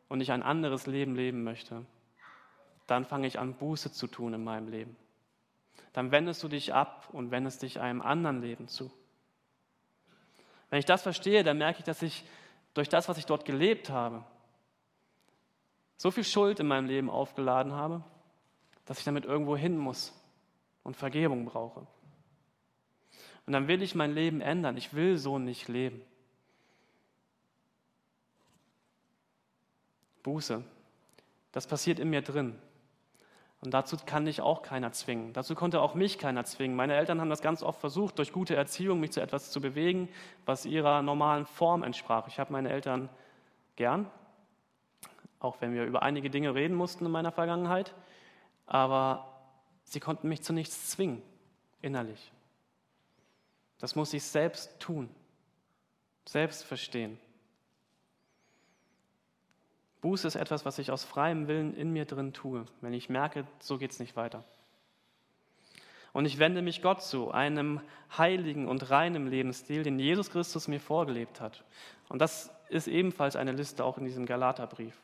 und 0.07 0.21
ich 0.21 0.31
ein 0.31 0.43
anderes 0.43 0.85
Leben 0.85 1.15
leben 1.15 1.43
möchte, 1.43 1.83
dann 2.85 3.05
fange 3.05 3.27
ich 3.27 3.39
an, 3.39 3.55
Buße 3.55 3.91
zu 3.91 4.07
tun 4.07 4.33
in 4.33 4.43
meinem 4.43 4.69
Leben. 4.69 4.95
Dann 5.93 6.11
wendest 6.11 6.43
du 6.43 6.47
dich 6.47 6.73
ab 6.73 7.09
und 7.11 7.31
wendest 7.31 7.63
dich 7.63 7.81
einem 7.81 8.01
anderen 8.01 8.41
Leben 8.41 8.67
zu. 8.67 8.91
Wenn 10.69 10.79
ich 10.79 10.85
das 10.85 11.01
verstehe, 11.01 11.43
dann 11.43 11.57
merke 11.57 11.79
ich, 11.79 11.85
dass 11.85 12.01
ich 12.01 12.23
durch 12.73 12.87
das, 12.87 13.09
was 13.09 13.17
ich 13.17 13.25
dort 13.25 13.45
gelebt 13.45 13.89
habe, 13.89 14.23
so 15.97 16.11
viel 16.11 16.23
Schuld 16.23 16.59
in 16.59 16.67
meinem 16.67 16.87
Leben 16.87 17.09
aufgeladen 17.09 17.73
habe, 17.73 18.03
dass 18.85 18.99
ich 18.99 19.05
damit 19.05 19.25
irgendwo 19.25 19.57
hin 19.57 19.77
muss 19.77 20.13
und 20.83 20.95
Vergebung 20.95 21.45
brauche. 21.45 21.85
Und 23.45 23.53
dann 23.53 23.67
will 23.67 23.81
ich 23.81 23.95
mein 23.95 24.13
Leben 24.13 24.41
ändern. 24.41 24.77
Ich 24.77 24.93
will 24.93 25.17
so 25.17 25.39
nicht 25.39 25.67
leben. 25.67 26.01
Buße, 30.23 30.63
das 31.51 31.67
passiert 31.67 31.99
in 31.99 32.09
mir 32.09 32.21
drin. 32.21 32.55
Und 33.61 33.73
dazu 33.73 33.97
kann 34.05 34.25
dich 34.25 34.41
auch 34.41 34.61
keiner 34.61 34.91
zwingen. 34.91 35.33
Dazu 35.33 35.55
konnte 35.55 35.81
auch 35.81 35.95
mich 35.95 36.19
keiner 36.19 36.43
zwingen. 36.43 36.75
Meine 36.75 36.95
Eltern 36.95 37.19
haben 37.19 37.29
das 37.29 37.41
ganz 37.41 37.63
oft 37.63 37.79
versucht, 37.79 38.19
durch 38.19 38.31
gute 38.31 38.55
Erziehung 38.55 38.99
mich 38.99 39.11
zu 39.11 39.21
etwas 39.21 39.49
zu 39.49 39.61
bewegen, 39.61 40.09
was 40.45 40.65
ihrer 40.65 41.01
normalen 41.01 41.45
Form 41.45 41.81
entsprach. 41.81 42.27
Ich 42.27 42.39
habe 42.39 42.53
meine 42.53 42.69
Eltern 42.69 43.09
gern, 43.77 44.11
auch 45.39 45.61
wenn 45.61 45.73
wir 45.73 45.85
über 45.85 46.01
einige 46.03 46.29
Dinge 46.29 46.55
reden 46.55 46.75
mussten 46.75 47.05
in 47.05 47.11
meiner 47.11 47.31
Vergangenheit. 47.31 47.93
Aber 48.65 49.39
sie 49.83 49.99
konnten 49.99 50.27
mich 50.29 50.41
zu 50.41 50.53
nichts 50.53 50.89
zwingen, 50.89 51.21
innerlich. 51.81 52.31
Das 53.79 53.95
muss 53.95 54.13
ich 54.13 54.23
selbst 54.23 54.79
tun, 54.79 55.09
selbst 56.25 56.63
verstehen. 56.63 57.19
Buße 60.01 60.27
ist 60.27 60.35
etwas, 60.35 60.65
was 60.65 60.79
ich 60.79 60.91
aus 60.91 61.03
freiem 61.03 61.47
Willen 61.47 61.75
in 61.75 61.91
mir 61.91 62.05
drin 62.05 62.33
tue, 62.33 62.65
wenn 62.81 62.93
ich 62.93 63.09
merke, 63.09 63.45
so 63.59 63.77
geht 63.77 63.91
es 63.91 63.99
nicht 63.99 64.15
weiter. 64.15 64.43
Und 66.13 66.25
ich 66.25 66.39
wende 66.39 66.61
mich 66.61 66.81
Gott 66.81 67.03
zu, 67.03 67.31
einem 67.31 67.81
heiligen 68.17 68.67
und 68.67 68.89
reinen 68.89 69.27
Lebensstil, 69.27 69.83
den 69.83 69.99
Jesus 69.99 70.31
Christus 70.31 70.67
mir 70.67 70.79
vorgelebt 70.79 71.41
hat. 71.41 71.63
Und 72.09 72.19
das 72.19 72.51
ist 72.69 72.87
ebenfalls 72.87 73.35
eine 73.35 73.51
Liste 73.51 73.83
auch 73.83 73.97
in 73.97 74.05
diesem 74.05 74.25
Galaterbrief. 74.25 74.95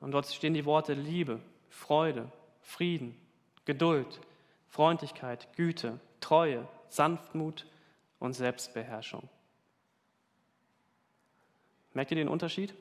Und 0.00 0.12
dort 0.12 0.26
stehen 0.26 0.54
die 0.54 0.64
Worte 0.64 0.94
Liebe, 0.94 1.40
Freude, 1.68 2.30
Frieden, 2.62 3.16
Geduld, 3.64 4.20
Freundlichkeit, 4.68 5.48
Güte, 5.56 5.98
Treue, 6.20 6.66
Sanftmut 6.88 7.66
und 8.18 8.34
Selbstbeherrschung. 8.34 9.28
Merkt 11.94 12.10
ihr 12.10 12.16
den 12.16 12.28
Unterschied? 12.28 12.74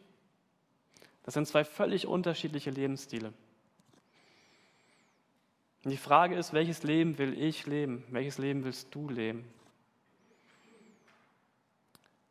Das 1.23 1.33
sind 1.33 1.47
zwei 1.47 1.63
völlig 1.63 2.05
unterschiedliche 2.05 2.69
Lebensstile. 2.69 3.33
Und 5.83 5.91
die 5.91 5.97
Frage 5.97 6.35
ist, 6.35 6.53
welches 6.53 6.83
Leben 6.83 7.17
will 7.17 7.39
ich 7.39 7.65
leben? 7.65 8.03
Welches 8.09 8.37
Leben 8.37 8.63
willst 8.63 8.93
du 8.93 9.09
leben? 9.09 9.45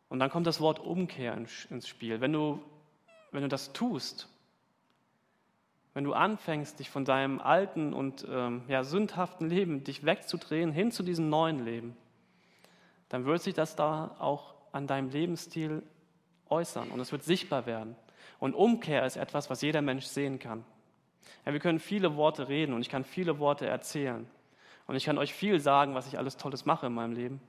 Und 0.09 0.19
dann 0.19 0.31
kommt 0.31 0.47
das 0.47 0.61
Wort 0.61 0.79
Umkehr 0.79 1.35
ins 1.35 1.89
Spiel. 1.89 2.21
Wenn 2.21 2.33
du, 2.33 2.63
wenn 3.31 3.43
du 3.43 3.49
das 3.49 3.73
tust, 3.73 4.29
wenn 5.95 6.05
du 6.05 6.13
anfängst, 6.13 6.79
dich 6.81 6.91
von 6.91 7.05
deinem 7.05 7.41
alten 7.41 7.95
und 7.95 8.27
ähm, 8.29 8.63
ja, 8.69 8.83
sündhaften 8.83 9.49
Leben, 9.49 9.85
dich 9.85 10.05
wegzudrehen 10.05 10.73
hin 10.73 10.91
zu 10.91 11.05
diesem 11.05 11.31
neuen 11.31 11.65
Leben, 11.65 11.97
dann 13.09 13.25
wird 13.25 13.41
sich 13.41 13.55
das 13.55 13.77
da 13.77 14.17
auch 14.19 14.55
an 14.73 14.89
deinem 14.89 15.11
Lebensstil 15.11 15.83
äußern 16.49 16.91
und 16.91 16.99
es 16.99 17.13
wird 17.13 17.23
sichtbar 17.23 17.67
werden. 17.67 17.95
Und 18.41 18.55
Umkehr 18.55 19.07
ist 19.07 19.17
etwas, 19.17 19.49
was 19.51 19.63
jeder 19.63 19.83
Mensch 19.83 20.07
sehen 20.07 20.41
kann. 20.41 20.65
Ja, 21.47 21.53
wir 21.53 21.61
können 21.61 21.79
viele 21.79 22.17
Worte 22.17 22.49
reden 22.49 22.75
und 22.75 22.81
ich 22.81 22.89
kann 22.89 23.05
viele 23.05 23.39
Worte 23.39 23.67
erzählen. 23.67 24.27
Und 24.87 24.97
ich 24.97 25.05
kann 25.05 25.17
euch 25.17 25.33
viel 25.33 25.61
sagen, 25.61 25.95
was 25.95 26.07
ich 26.07 26.19
alles 26.19 26.37
Tolles 26.37 26.67
mache 26.67 26.87
in 26.87 26.93
meinem 26.93 27.13
Leben. 27.13 27.41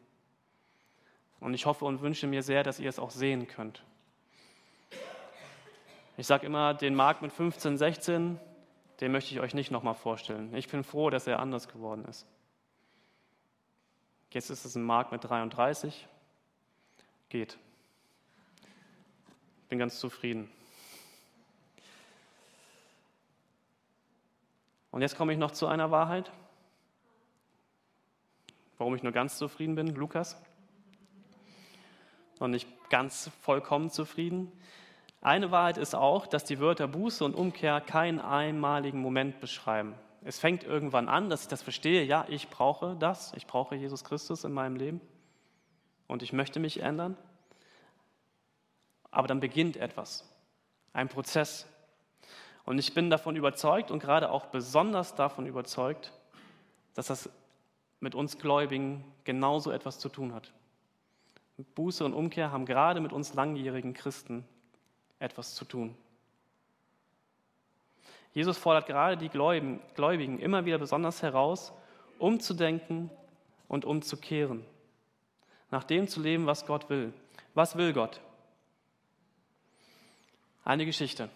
Und 1.40 1.54
ich 1.54 1.66
hoffe 1.66 1.86
und 1.86 2.02
wünsche 2.02 2.28
mir 2.28 2.44
sehr, 2.44 2.64
dass 2.64 2.80
ihr 2.80 2.90
es 2.90 3.00
auch 3.00 3.10
sehen 3.10 3.48
könnt. 3.48 3.84
Ich 6.18 6.28
sage 6.28 6.46
immer, 6.46 6.74
den 6.74 6.96
Markt 6.96 7.22
mit 7.22 7.34
15, 7.34 7.78
16, 7.78 8.40
den 9.02 9.12
möchte 9.12 9.34
ich 9.34 9.42
euch 9.42 9.54
nicht 9.54 9.72
nochmal 9.72 9.96
vorstellen. 9.96 10.54
Ich 10.56 10.70
bin 10.70 10.84
froh, 10.84 11.10
dass 11.10 11.28
er 11.28 11.40
anders 11.40 11.68
geworden 11.68 12.06
ist. 12.06 12.26
Jetzt 14.32 14.50
ist 14.50 14.66
es 14.66 14.76
ein 14.76 14.84
Markt 14.84 15.12
mit 15.12 15.24
33. 15.24 16.08
Geht. 17.30 17.58
Bin 19.70 19.80
ganz 19.80 20.00
zufrieden. 20.00 20.50
Und 24.92 25.02
jetzt 25.02 25.18
komme 25.18 25.34
ich 25.34 25.40
noch 25.40 25.52
zu 25.52 25.68
einer 25.68 25.92
Wahrheit, 25.92 26.32
warum 28.78 28.96
ich 28.96 29.04
nur 29.04 29.12
ganz 29.12 29.38
zufrieden 29.38 29.76
bin, 29.76 29.88
Lukas. 29.88 30.42
Und 32.40 32.52
nicht 32.52 32.68
ganz 32.90 33.30
vollkommen 33.42 33.90
zufrieden. 33.90 34.52
Eine 35.26 35.50
Wahrheit 35.50 35.80
ist 35.80 35.96
auch, 35.96 36.28
dass 36.28 36.44
die 36.44 36.60
Wörter 36.60 36.88
Buße 36.88 37.26
und 37.26 37.34
Umkehr 37.34 37.82
keinen 37.82 38.20
einmaligen 38.20 39.02
Moment 39.02 39.40
beschreiben. 39.40 39.96
Es 40.24 40.38
fängt 40.38 40.64
irgendwann 40.64 41.10
an, 41.10 41.32
dass 41.32 41.42
ich 41.42 41.48
das 41.48 41.64
verstehe, 41.64 42.04
ja, 42.04 42.28
ich 42.30 42.50
brauche 42.50 42.96
das, 42.96 43.34
ich 43.34 43.48
brauche 43.48 43.74
Jesus 43.74 44.04
Christus 44.04 44.44
in 44.44 44.54
meinem 44.54 44.76
Leben 44.76 45.02
und 46.06 46.22
ich 46.22 46.32
möchte 46.32 46.60
mich 46.60 46.80
ändern. 46.80 47.18
Aber 49.10 49.28
dann 49.28 49.40
beginnt 49.40 49.78
etwas, 49.78 50.32
ein 50.94 51.10
Prozess, 51.10 51.66
und 52.64 52.78
ich 52.78 52.94
bin 52.94 53.10
davon 53.10 53.36
überzeugt 53.36 53.90
und 53.90 53.98
gerade 53.98 54.30
auch 54.30 54.46
besonders 54.46 55.16
davon 55.16 55.48
überzeugt, 55.48 56.14
dass 56.94 57.08
das 57.08 57.32
mit 58.00 58.14
uns 58.14 58.38
Gläubigen 58.38 59.04
genauso 59.24 59.72
etwas 59.72 59.98
zu 59.98 60.10
tun 60.10 60.36
hat. 60.36 60.54
Buße 61.74 62.06
und 62.06 62.14
Umkehr 62.14 62.52
haben 62.52 62.68
gerade 62.68 63.00
mit 63.00 63.12
uns 63.12 63.34
langjährigen 63.34 63.96
Christen 63.96 64.48
etwas 65.20 65.56
zu 65.56 65.66
tun. 65.66 65.96
Jesus 68.34 68.58
fordert 68.58 68.88
gerade 68.88 69.18
die 69.18 69.30
Gläubigen 69.30 70.40
immer 70.40 70.66
wieder 70.66 70.78
besonders 70.78 71.22
heraus, 71.22 71.72
umzudenken 72.20 73.10
und 73.68 73.86
umzukehren, 73.86 74.66
nach 75.72 75.84
dem 75.84 76.08
zu 76.08 76.22
leben, 76.22 76.46
was 76.46 76.66
Gott 76.66 76.90
will. 76.90 77.14
Was 77.54 77.78
will 77.78 77.94
Gott? 77.94 78.20
Eine 80.66 80.86
Geschichte 80.86 81.30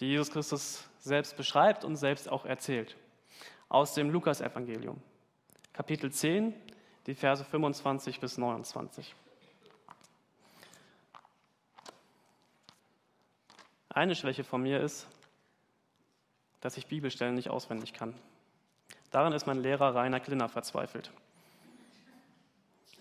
die 0.00 0.06
Jesus 0.06 0.30
Christus 0.30 0.88
selbst 0.98 1.36
beschreibt 1.36 1.84
und 1.84 1.96
selbst 1.96 2.28
auch 2.28 2.44
erzählt. 2.44 2.96
Aus 3.68 3.94
dem 3.94 4.10
Lukasevangelium, 4.10 5.00
Kapitel 5.72 6.10
10, 6.10 6.54
die 7.06 7.14
Verse 7.14 7.44
25 7.44 8.18
bis 8.18 8.38
29. 8.38 9.14
Eine 13.92 14.14
Schwäche 14.14 14.44
von 14.44 14.62
mir 14.62 14.80
ist, 14.80 15.08
dass 16.60 16.76
ich 16.76 16.86
Bibelstellen 16.86 17.34
nicht 17.34 17.50
auswendig 17.50 17.92
kann. 17.92 18.14
Daran 19.10 19.32
ist 19.32 19.46
mein 19.46 19.60
Lehrer 19.60 19.94
Rainer 19.94 20.20
Klinner 20.20 20.48
verzweifelt. 20.48 21.10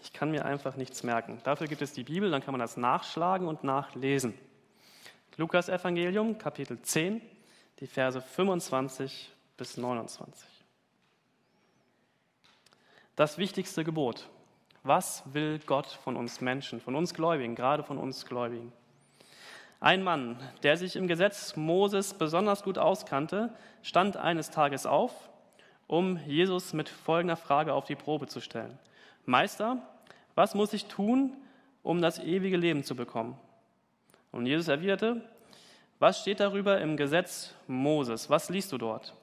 Ich 0.02 0.14
kann 0.14 0.32
mir 0.32 0.46
einfach 0.46 0.76
nichts 0.76 1.04
merken. 1.04 1.40
Dafür 1.44 1.68
gibt 1.68 1.84
es 1.84 1.94
die 1.94 2.04
Bibel, 2.04 2.32
dann 2.32 2.42
kann 2.42 2.54
man 2.54 2.60
das 2.60 2.78
nachschlagen 2.78 3.48
und 3.48 3.64
nachlesen. 3.64 4.34
Lukas 5.38 5.70
Evangelium, 5.70 6.38
Kapitel 6.40 6.82
10, 6.82 7.22
die 7.80 7.88
Verse 7.88 8.20
25 8.20 9.32
bis 9.58 9.78
29. 9.78 10.50
Das 13.16 13.38
wichtigste 13.38 13.84
Gebot, 13.84 14.28
Was 14.82 15.24
will 15.34 15.60
Gott 15.60 15.88
von 15.88 16.16
uns 16.16 16.42
Menschen, 16.42 16.82
von 16.82 16.96
uns 16.96 17.14
Gläubigen, 17.14 17.54
gerade 17.54 17.84
von 17.84 17.98
uns 17.98 18.26
Gläubigen? 18.26 18.74
Ein 19.82 20.04
Mann, 20.04 20.38
der 20.64 20.76
sich 20.76 20.98
im 20.98 21.08
Gesetz 21.08 21.56
Moses 21.56 22.14
besonders 22.14 22.64
gut 22.64 22.78
auskannte, 22.78 23.54
stand 23.82 24.18
eines 24.18 24.50
Tages 24.50 24.86
auf, 24.86 25.30
um 25.88 26.20
Jesus 26.28 26.74
mit 26.74 26.90
folgender 26.90 27.38
Frage 27.38 27.74
auf 27.74 27.86
die 27.86 27.96
Probe 27.96 28.28
zu 28.28 28.42
stellen. 28.42 28.78
Meister, 29.26 29.78
was 30.36 30.54
muss 30.54 30.74
ich 30.74 30.86
tun, 30.86 31.34
um 31.82 32.02
das 32.02 32.20
ewige 32.20 32.58
Leben 32.58 32.84
zu 32.84 32.94
bekommen? 32.94 33.38
Und 34.34 34.48
Jesus 34.48 34.68
erwiderte, 34.68 35.22
was 35.98 36.20
steht 36.20 36.42
darüber 36.42 36.82
im 36.82 36.98
Gesetz 36.98 37.56
Moses? 37.68 38.30
Was 38.30 38.50
liest 38.50 38.74
du 38.74 38.78
dort? 38.78 39.14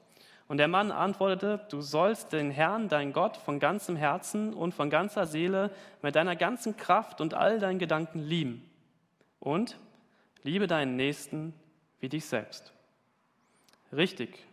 Und 0.47 0.57
der 0.57 0.67
Mann 0.67 0.91
antwortete, 0.91 1.65
du 1.69 1.81
sollst 1.81 2.33
den 2.33 2.49
Herrn, 2.49 2.89
dein 2.89 3.13
Gott, 3.13 3.37
von 3.37 3.59
ganzem 3.59 3.95
Herzen 3.95 4.53
und 4.53 4.73
von 4.73 4.89
ganzer 4.89 5.27
Seele, 5.27 5.71
mit 6.01 6.15
deiner 6.15 6.35
ganzen 6.35 6.77
Kraft 6.77 7.21
und 7.21 7.35
all 7.35 7.59
deinen 7.59 7.79
Gedanken 7.79 8.19
lieben. 8.19 8.67
Und 9.39 9.77
liebe 10.47 10.65
deinen 10.65 10.95
Nächsten 10.95 11.53
wie 11.99 12.07
dich 12.07 12.25
selbst. 12.25 12.71
Richtig, 13.91 14.45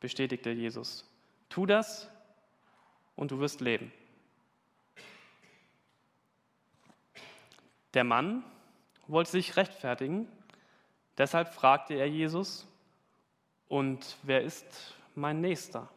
bestätigte 0.00 0.50
Jesus. 0.50 1.08
Tu 1.48 1.66
das 1.66 2.10
und 3.14 3.30
du 3.30 3.38
wirst 3.38 3.60
leben. 3.60 3.92
Der 7.94 8.02
Mann 8.02 8.42
wollte 9.06 9.30
sich 9.30 9.56
rechtfertigen, 9.56 10.26
deshalb 11.16 11.54
fragte 11.54 11.94
er 11.94 12.08
Jesus, 12.08 12.66
und 13.68 14.16
wer 14.24 14.42
ist 14.42 14.96
mein 15.14 15.40
Nächster? 15.40 15.88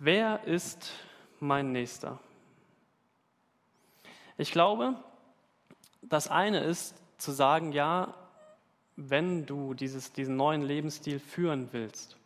Wer 0.00 0.42
ist 0.44 0.92
mein 1.38 1.70
Nächster? 1.70 2.18
Ich 4.40 4.52
glaube, 4.52 4.94
das 6.00 6.28
eine 6.28 6.60
ist 6.60 6.94
zu 7.18 7.30
sagen, 7.30 7.72
ja, 7.72 8.14
wenn 8.96 9.44
du 9.44 9.74
dieses, 9.74 10.14
diesen 10.14 10.36
neuen 10.36 10.62
Lebensstil 10.62 11.18
führen 11.18 11.68
willst, 11.72 12.16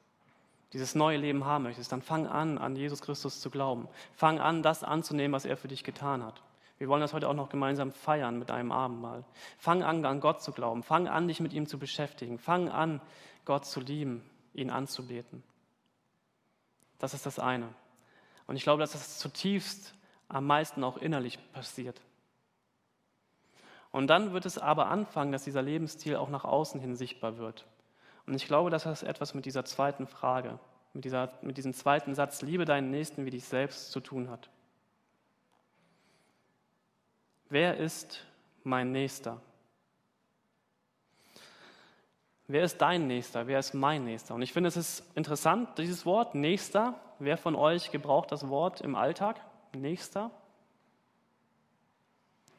dieses 0.72 0.94
neue 0.94 1.16
Leben 1.16 1.44
haben 1.44 1.64
möchtest, 1.64 1.90
dann 1.90 2.02
fang 2.02 2.28
an, 2.28 2.56
an 2.56 2.76
Jesus 2.76 3.02
Christus 3.02 3.40
zu 3.40 3.50
glauben. 3.50 3.88
Fang 4.14 4.38
an, 4.38 4.62
das 4.62 4.84
anzunehmen, 4.84 5.32
was 5.32 5.44
er 5.44 5.56
für 5.56 5.66
dich 5.66 5.82
getan 5.82 6.22
hat. 6.22 6.40
Wir 6.78 6.86
wollen 6.86 7.00
das 7.00 7.14
heute 7.14 7.28
auch 7.28 7.34
noch 7.34 7.48
gemeinsam 7.48 7.90
feiern 7.90 8.38
mit 8.38 8.52
einem 8.52 8.70
Abendmahl. 8.70 9.24
Fang 9.58 9.82
an, 9.82 10.04
an 10.04 10.20
Gott 10.20 10.40
zu 10.40 10.52
glauben. 10.52 10.84
Fang 10.84 11.08
an, 11.08 11.26
dich 11.26 11.40
mit 11.40 11.52
ihm 11.52 11.66
zu 11.66 11.80
beschäftigen. 11.80 12.38
Fang 12.38 12.68
an, 12.68 13.00
Gott 13.44 13.66
zu 13.66 13.80
lieben, 13.80 14.22
ihn 14.52 14.70
anzubeten. 14.70 15.42
Das 17.00 17.12
ist 17.12 17.26
das 17.26 17.40
eine. 17.40 17.70
Und 18.46 18.54
ich 18.54 18.62
glaube, 18.62 18.82
dass 18.82 18.92
das 18.92 19.18
zutiefst 19.18 19.94
am 20.28 20.46
meisten 20.46 20.84
auch 20.84 20.96
innerlich 20.96 21.38
passiert. 21.52 22.00
Und 23.90 24.08
dann 24.08 24.32
wird 24.32 24.44
es 24.44 24.58
aber 24.58 24.88
anfangen, 24.88 25.30
dass 25.30 25.44
dieser 25.44 25.62
Lebensstil 25.62 26.16
auch 26.16 26.28
nach 26.28 26.44
außen 26.44 26.80
hin 26.80 26.96
sichtbar 26.96 27.38
wird. 27.38 27.64
Und 28.26 28.34
ich 28.34 28.46
glaube, 28.46 28.70
dass 28.70 28.84
das 28.84 29.02
etwas 29.02 29.34
mit 29.34 29.44
dieser 29.44 29.64
zweiten 29.64 30.06
Frage, 30.06 30.58
mit, 30.94 31.04
dieser, 31.04 31.32
mit 31.42 31.56
diesem 31.56 31.74
zweiten 31.74 32.14
Satz, 32.14 32.42
liebe 32.42 32.64
deinen 32.64 32.90
Nächsten 32.90 33.24
wie 33.24 33.30
dich 33.30 33.44
selbst, 33.44 33.92
zu 33.92 34.00
tun 34.00 34.30
hat. 34.30 34.50
Wer 37.48 37.76
ist 37.76 38.24
mein 38.64 38.90
Nächster? 38.90 39.40
Wer 42.48 42.64
ist 42.64 42.78
dein 42.78 43.06
Nächster? 43.06 43.46
Wer 43.46 43.58
ist 43.58 43.74
mein 43.74 44.04
Nächster? 44.04 44.34
Und 44.34 44.42
ich 44.42 44.52
finde, 44.52 44.68
es 44.68 44.76
ist 44.76 45.16
interessant, 45.16 45.78
dieses 45.78 46.04
Wort 46.04 46.34
Nächster. 46.34 47.00
Wer 47.18 47.36
von 47.36 47.54
euch 47.54 47.90
gebraucht 47.90 48.32
das 48.32 48.48
Wort 48.48 48.80
im 48.80 48.96
Alltag? 48.96 49.40
Nächster? 49.74 50.30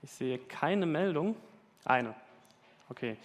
Ich 0.01 0.12
sehe 0.12 0.38
keine 0.38 0.85
Meldung. 0.85 1.35
Eine. 1.83 2.13
Okay. 2.90 3.18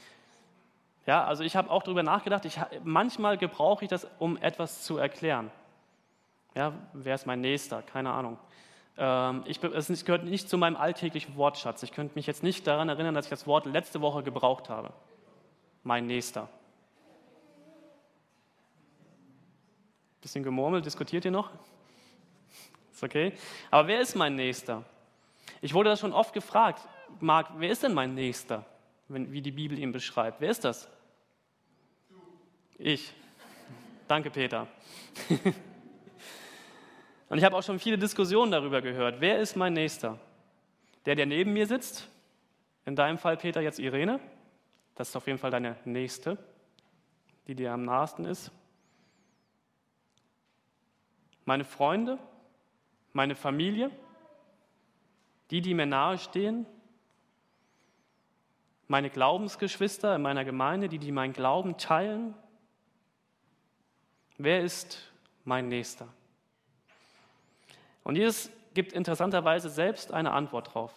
Ja, 1.07 1.25
also 1.25 1.45
ich 1.45 1.57
habe 1.57 1.71
auch 1.71 1.83
darüber 1.83 2.03
nachgedacht. 2.03 2.45
Ich, 2.45 2.59
manchmal 2.85 3.37
gebrauche 3.37 3.85
ich 3.85 3.91
das, 3.91 4.07
um 4.19 4.37
etwas 4.39 4.85
zu 4.85 4.97
erklären. 4.97 5.51
Ja, 6.55 6.73
wer 6.93 7.15
ist 7.15 7.27
mein 7.27 7.41
Nächster? 7.41 7.83
Keine 7.83 8.13
Ahnung. 8.13 8.39
Ähm, 8.97 9.45
ich, 9.47 9.63
es 9.63 10.05
gehört 10.05 10.25
nicht 10.25 10.49
zu 10.49 10.59
meinem 10.59 10.77
alltäglichen 10.77 11.37
Wortschatz. 11.37 11.83
Ich 11.83 11.93
könnte 11.93 12.15
mich 12.15 12.27
jetzt 12.27 12.43
nicht 12.43 12.67
daran 12.67 12.89
erinnern, 12.89 13.15
dass 13.15 13.27
ich 13.27 13.31
das 13.31 13.47
Wort 13.47 13.67
letzte 13.67 14.01
Woche 14.01 14.23
gebraucht 14.23 14.69
habe. 14.69 14.93
Mein 15.83 16.07
Nächster. 16.07 16.49
Bisschen 20.21 20.45
gemurmelt, 20.45 20.85
diskutiert 20.85 21.25
ihr 21.25 21.31
noch? 21.31 21.51
Ist 23.01 23.05
okay. 23.05 23.33
Aber 23.71 23.89
wer 23.89 24.03
ist 24.03 24.15
mein 24.15 24.35
Nächster? 24.35 24.85
Ich 25.63 25.73
wurde 25.73 25.89
das 25.89 26.01
schon 26.01 26.13
oft 26.13 26.35
gefragt, 26.35 26.87
Marc, 27.19 27.47
wer 27.57 27.71
ist 27.71 27.83
denn 27.83 27.95
mein 27.95 28.15
Nächster, 28.15 28.67
wenn, 29.09 29.33
wie 29.33 29.41
die 29.41 29.53
Bibel 29.53 29.79
ihn 29.79 29.91
beschreibt? 29.91 30.39
Wer 30.39 30.51
ist 30.51 30.67
das? 30.67 30.87
Ich. 32.77 33.15
Danke, 34.07 34.29
Peter. 34.29 34.67
Und 37.31 37.39
ich 37.39 37.45
habe 37.45 37.57
auch 37.57 37.63
schon 37.63 37.79
viele 37.79 37.97
Diskussionen 37.97 38.53
darüber 38.53 38.83
gehört. 38.83 39.19
Wer 39.19 39.39
ist 39.39 39.57
mein 39.57 39.73
Nächster? 39.73 40.19
Der, 41.07 41.15
der 41.15 41.25
neben 41.25 41.55
mir 41.55 41.67
sitzt? 41.67 42.07
In 42.85 42.97
deinem 42.97 43.17
Fall, 43.17 43.39
Peter, 43.39 43.63
jetzt 43.63 43.79
Irene. 43.79 44.21
Das 44.95 45.09
ist 45.09 45.17
auf 45.17 45.27
jeden 45.27 45.39
Fall 45.39 45.51
deine 45.51 45.77
Nächste, 45.87 46.37
die 47.47 47.55
dir 47.55 47.73
am 47.73 47.83
nahesten 47.83 48.27
ist. 48.27 48.51
Meine 51.47 51.65
Freunde? 51.65 52.19
Meine 53.13 53.35
Familie? 53.35 53.91
die, 55.51 55.61
die 55.61 55.75
mir 55.75 55.87
nahestehen, 55.87 56.67
meine 58.89 59.11
Glaubensgeschwister 59.11 60.17
in 60.17 60.23
meiner 60.23 60.45
Gemeinde, 60.45 60.89
die, 60.89 60.99
die 60.99 61.13
meinen 61.13 61.33
Glauben 61.33 61.77
teilen. 61.77 62.35
Wer 64.39 64.63
ist 64.63 65.13
mein 65.45 65.69
Nächster? 65.69 66.09
Und 68.03 68.17
Jesus 68.17 68.51
gibt 68.75 68.93
interessanterweise 68.93 69.69
selbst 69.69 70.13
eine 70.13 70.33
Antwort 70.33 70.75
drauf, 70.75 70.93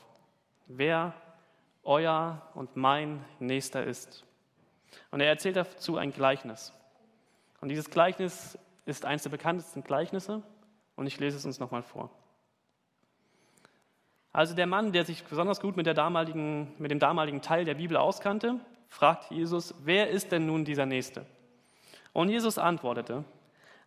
wer 0.68 1.14
euer 1.84 2.42
und 2.56 2.76
mein 2.76 3.24
Nächster 3.40 3.84
ist. 3.84 4.24
Und 5.12 5.20
er 5.20 5.28
erzählt 5.28 5.56
dazu 5.56 5.98
ein 5.98 6.14
Gleichnis. 6.14 6.74
Und 7.62 7.70
dieses 7.70 7.90
Gleichnis 7.90 8.58
ist 8.86 9.06
eines 9.06 9.24
der 9.24 9.32
bekanntesten 9.32 9.84
Gleichnisse 9.84 10.44
und 11.04 11.08
ich 11.08 11.20
lese 11.20 11.36
es 11.36 11.46
uns 11.46 11.60
nochmal 11.60 11.84
vor. 11.84 12.10
Also 14.32 14.56
der 14.56 14.68
Mann, 14.68 14.94
der 14.94 15.04
sich 15.04 15.22
besonders 15.26 15.60
gut 15.60 15.76
mit, 15.76 15.86
mit 15.86 16.92
dem 16.92 17.00
damaligen 17.00 17.42
Teil 17.42 17.66
der 17.66 17.74
Bibel 17.74 17.98
auskannte, 17.98 18.62
fragt 18.88 19.30
Jesus, 19.30 19.76
wer 19.84 20.10
ist 20.10 20.32
denn 20.32 20.46
nun 20.46 20.64
dieser 20.64 20.86
Nächste? 20.86 21.26
Und 22.14 22.30
Jesus 22.30 22.58
antwortete, 22.58 23.26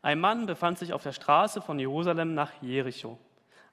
ein 0.02 0.20
Mann 0.20 0.44
befand 0.44 0.78
sich 0.78 0.92
auf 0.92 1.02
der 1.02 1.12
Straße 1.12 1.62
von 1.62 1.78
Jerusalem 1.78 2.34
nach 2.34 2.52
Jericho, 2.60 3.18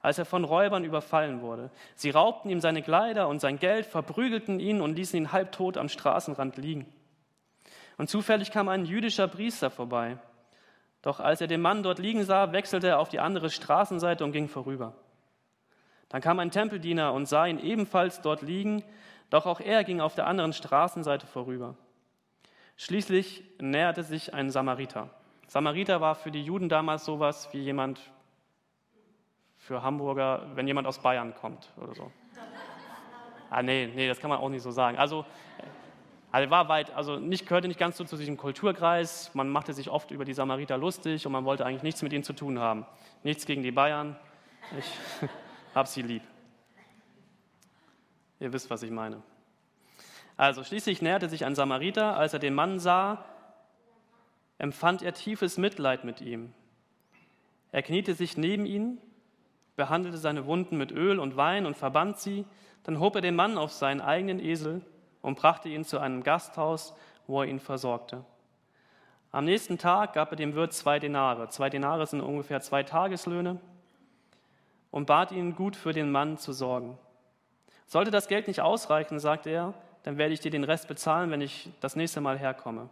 als 0.00 0.18
er 0.18 0.24
von 0.24 0.44
Räubern 0.44 0.84
überfallen 0.84 1.42
wurde. 1.42 1.70
Sie 1.96 2.08
raubten 2.08 2.50
ihm 2.50 2.60
seine 2.60 2.82
Kleider 2.82 3.28
und 3.28 3.40
sein 3.40 3.58
Geld, 3.58 3.84
verprügelten 3.84 4.58
ihn 4.58 4.80
und 4.80 4.96
ließen 4.96 5.18
ihn 5.18 5.32
halbtot 5.32 5.76
am 5.76 5.90
Straßenrand 5.90 6.56
liegen. 6.56 6.86
Und 7.98 8.08
zufällig 8.08 8.50
kam 8.50 8.70
ein 8.70 8.86
jüdischer 8.86 9.28
Priester 9.28 9.68
vorbei. 9.68 10.16
Doch 11.04 11.20
als 11.20 11.42
er 11.42 11.48
den 11.48 11.60
Mann 11.60 11.82
dort 11.82 11.98
liegen 11.98 12.24
sah, 12.24 12.52
wechselte 12.52 12.88
er 12.88 12.98
auf 12.98 13.10
die 13.10 13.20
andere 13.20 13.50
Straßenseite 13.50 14.24
und 14.24 14.32
ging 14.32 14.48
vorüber. 14.48 14.94
Dann 16.08 16.22
kam 16.22 16.38
ein 16.38 16.50
Tempeldiener 16.50 17.12
und 17.12 17.26
sah 17.26 17.44
ihn 17.44 17.58
ebenfalls 17.58 18.22
dort 18.22 18.40
liegen, 18.40 18.82
doch 19.28 19.44
auch 19.44 19.60
er 19.60 19.84
ging 19.84 20.00
auf 20.00 20.14
der 20.14 20.26
anderen 20.26 20.54
Straßenseite 20.54 21.26
vorüber. 21.26 21.76
Schließlich 22.78 23.44
näherte 23.60 24.02
sich 24.02 24.32
ein 24.32 24.48
Samariter. 24.48 25.10
Samariter 25.46 26.00
war 26.00 26.14
für 26.14 26.30
die 26.30 26.42
Juden 26.42 26.70
damals 26.70 27.04
sowas 27.04 27.50
wie 27.52 27.60
jemand 27.60 28.00
für 29.58 29.82
Hamburger, 29.82 30.46
wenn 30.54 30.66
jemand 30.66 30.86
aus 30.86 31.00
Bayern 31.00 31.34
kommt 31.34 31.70
oder 31.76 31.94
so. 31.94 32.10
Ah, 33.50 33.62
nee, 33.62 33.92
nee, 33.94 34.08
das 34.08 34.20
kann 34.20 34.30
man 34.30 34.38
auch 34.38 34.48
nicht 34.48 34.62
so 34.62 34.70
sagen. 34.70 34.96
Also, 34.96 35.26
also 36.34 36.50
war 36.50 36.68
weit, 36.68 36.92
also 36.96 37.20
nicht, 37.20 37.46
gehörte 37.46 37.68
nicht 37.68 37.78
ganz 37.78 37.96
so 37.96 38.02
zu 38.02 38.16
diesem 38.16 38.36
Kulturkreis. 38.36 39.32
Man 39.34 39.48
machte 39.48 39.72
sich 39.72 39.88
oft 39.88 40.10
über 40.10 40.24
die 40.24 40.32
Samariter 40.32 40.76
lustig 40.76 41.24
und 41.26 41.30
man 41.30 41.44
wollte 41.44 41.64
eigentlich 41.64 41.84
nichts 41.84 42.02
mit 42.02 42.12
ihnen 42.12 42.24
zu 42.24 42.32
tun 42.32 42.58
haben. 42.58 42.86
Nichts 43.22 43.46
gegen 43.46 43.62
die 43.62 43.70
Bayern. 43.70 44.16
Ich, 44.76 45.28
hab 45.76 45.86
sie 45.86 46.02
lieb. 46.02 46.22
Ihr 48.40 48.52
wisst, 48.52 48.68
was 48.68 48.82
ich 48.82 48.90
meine. 48.90 49.22
Also 50.36 50.64
schließlich 50.64 51.02
näherte 51.02 51.28
sich 51.28 51.44
ein 51.44 51.54
Samariter, 51.54 52.16
als 52.16 52.32
er 52.32 52.40
den 52.40 52.54
Mann 52.54 52.80
sah, 52.80 53.24
empfand 54.58 55.02
er 55.02 55.14
tiefes 55.14 55.56
Mitleid 55.56 56.02
mit 56.02 56.20
ihm. 56.20 56.52
Er 57.70 57.82
kniete 57.82 58.12
sich 58.12 58.36
neben 58.36 58.66
ihn, 58.66 58.98
behandelte 59.76 60.18
seine 60.18 60.46
Wunden 60.46 60.78
mit 60.78 60.90
Öl 60.90 61.20
und 61.20 61.36
Wein 61.36 61.64
und 61.64 61.76
verband 61.76 62.18
sie, 62.18 62.44
dann 62.82 62.98
hob 62.98 63.14
er 63.14 63.20
den 63.20 63.36
Mann 63.36 63.56
auf 63.56 63.70
seinen 63.70 64.00
eigenen 64.00 64.40
Esel 64.40 64.84
und 65.24 65.38
brachte 65.38 65.70
ihn 65.70 65.84
zu 65.84 65.98
einem 65.98 66.22
Gasthaus, 66.22 66.94
wo 67.26 67.40
er 67.40 67.48
ihn 67.48 67.58
versorgte. 67.58 68.22
Am 69.32 69.46
nächsten 69.46 69.78
Tag 69.78 70.12
gab 70.12 70.30
er 70.30 70.36
dem 70.36 70.54
Wirt 70.54 70.74
zwei 70.74 70.98
Denare. 70.98 71.48
Zwei 71.48 71.70
Denare 71.70 72.06
sind 72.06 72.20
ungefähr 72.20 72.60
zwei 72.60 72.82
Tageslöhne 72.82 73.58
und 74.90 75.06
bat 75.06 75.32
ihn, 75.32 75.56
gut 75.56 75.76
für 75.76 75.94
den 75.94 76.12
Mann 76.12 76.36
zu 76.36 76.52
sorgen. 76.52 76.98
Sollte 77.86 78.10
das 78.10 78.28
Geld 78.28 78.48
nicht 78.48 78.60
ausreichen, 78.60 79.18
sagte 79.18 79.48
er, 79.48 79.72
dann 80.02 80.18
werde 80.18 80.34
ich 80.34 80.40
dir 80.40 80.50
den 80.50 80.62
Rest 80.62 80.88
bezahlen, 80.88 81.30
wenn 81.30 81.40
ich 81.40 81.70
das 81.80 81.96
nächste 81.96 82.20
Mal 82.20 82.38
herkomme. 82.38 82.90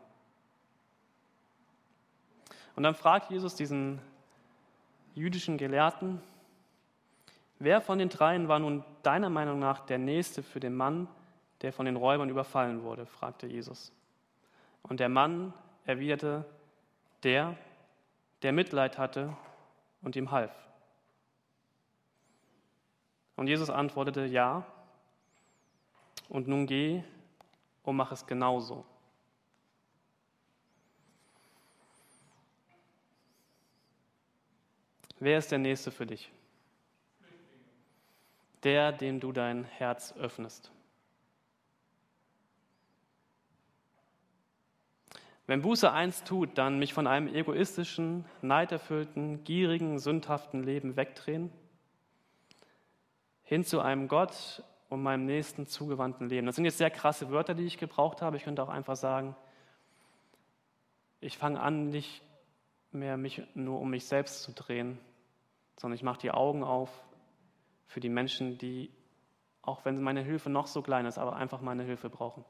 Und 2.75 2.83
dann 2.83 2.95
fragt 2.95 3.31
Jesus 3.31 3.55
diesen 3.57 4.01
jüdischen 5.15 5.59
Gelehrten, 5.59 6.23
wer 7.59 7.83
von 7.83 7.99
den 7.99 8.09
dreien 8.09 8.49
war 8.49 8.59
nun 8.59 8.85
deiner 9.03 9.29
Meinung 9.29 9.59
nach 9.59 9.81
der 9.81 9.99
Nächste 9.99 10.43
für 10.43 10.61
den 10.61 10.75
Mann, 10.75 11.09
der 11.63 11.73
von 11.73 11.87
den 11.87 11.97
Räubern 11.97 12.29
überfallen 12.29 12.83
wurde? 12.83 13.07
fragte 13.07 13.47
Jesus. 13.47 13.93
Und 14.83 15.01
der 15.01 15.09
Mann 15.09 15.55
erwiderte, 15.85 16.45
der, 17.23 17.57
der 18.43 18.53
Mitleid 18.53 18.99
hatte 18.99 19.37
und 20.03 20.17
ihm 20.17 20.31
half. 20.31 20.53
Und 23.37 23.47
Jesus 23.47 23.71
antwortete, 23.71 24.25
ja, 24.27 24.67
und 26.29 26.49
nun 26.49 26.67
geh 26.67 27.03
und 27.83 27.97
mach 27.97 28.13
es 28.13 28.27
genauso. 28.27 28.85
Wer 35.19 35.39
ist 35.39 35.53
der 35.53 35.59
Nächste 35.59 35.91
für 35.91 36.07
dich? 36.07 36.33
Der, 38.65 38.91
dem 38.93 39.21
du 39.21 39.31
dein 39.31 39.65
Herz 39.65 40.13
öffnest. 40.17 40.73
Wenn 45.47 45.63
Buße 45.63 45.91
eins 45.91 46.23
tut, 46.25 46.57
dann 46.57 46.79
mich 46.79 46.95
von 46.95 47.07
einem 47.07 47.33
egoistischen, 47.35 48.25
neiderfüllten, 48.43 49.43
gierigen, 49.45 49.99
sündhaften 49.99 50.63
Leben 50.63 50.97
wegdrehen, 50.97 51.53
hin 53.43 53.65
zu 53.65 53.81
einem 53.81 54.09
Gott 54.09 54.63
und 54.89 55.03
meinem 55.03 55.27
nächsten 55.27 55.67
zugewandten 55.67 56.29
Leben. 56.29 56.47
Das 56.47 56.57
sind 56.57 56.65
jetzt 56.65 56.79
sehr 56.79 56.91
krasse 56.91 57.31
Wörter, 57.31 57.55
die 57.55 57.65
ich 57.65 57.79
gebraucht 57.79 58.23
habe. 58.23 58.37
Ich 58.37 58.45
könnte 58.45 58.63
auch 58.63 58.69
einfach 58.69 58.97
sagen, 58.97 59.35
ich 61.21 61.39
fange 61.39 61.61
an, 61.61 61.89
nicht 61.91 62.23
mehr 62.93 63.17
mich 63.17 63.43
nur 63.55 63.81
um 63.81 63.91
mich 63.91 64.07
selbst 64.07 64.43
zu 64.43 64.53
drehen, 64.53 64.99
sondern 65.77 65.97
ich 65.97 66.03
mache 66.03 66.21
die 66.21 66.31
Augen 66.31 66.63
auf 66.63 66.91
für 67.87 68.01
die 68.01 68.09
Menschen, 68.09 68.59
die, 68.59 68.91
auch 69.63 69.85
wenn 69.85 70.01
meine 70.03 70.23
Hilfe 70.23 70.51
noch 70.51 70.67
so 70.67 70.83
klein 70.83 71.07
ist, 71.07 71.19
aber 71.19 71.37
einfach 71.37 71.61
meine 71.61 71.83
Hilfe 71.83 72.11
brauchen. 72.11 72.45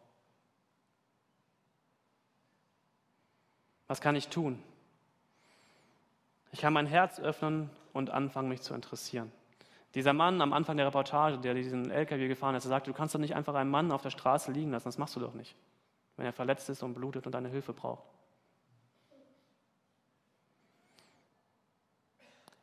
Was 3.92 4.00
kann 4.00 4.16
ich 4.16 4.28
tun? 4.28 4.58
Ich 6.50 6.62
kann 6.62 6.72
mein 6.72 6.86
Herz 6.86 7.20
öffnen 7.20 7.68
und 7.92 8.08
anfangen, 8.08 8.48
mich 8.48 8.62
zu 8.62 8.72
interessieren. 8.72 9.30
Dieser 9.94 10.14
Mann 10.14 10.40
am 10.40 10.54
Anfang 10.54 10.78
der 10.78 10.86
Reportage, 10.86 11.36
der 11.36 11.52
diesen 11.52 11.90
LKW 11.90 12.26
gefahren 12.26 12.54
ist, 12.54 12.62
sagte, 12.62 12.90
du 12.90 12.96
kannst 12.96 13.14
doch 13.14 13.18
nicht 13.18 13.34
einfach 13.34 13.54
einen 13.54 13.70
Mann 13.70 13.92
auf 13.92 14.00
der 14.00 14.08
Straße 14.08 14.50
liegen 14.50 14.70
lassen, 14.70 14.86
das 14.86 14.96
machst 14.96 15.14
du 15.14 15.20
doch 15.20 15.34
nicht, 15.34 15.54
wenn 16.16 16.24
er 16.24 16.32
verletzt 16.32 16.70
ist 16.70 16.82
und 16.82 16.94
blutet 16.94 17.26
und 17.26 17.32
deine 17.32 17.50
Hilfe 17.50 17.74
braucht. 17.74 18.02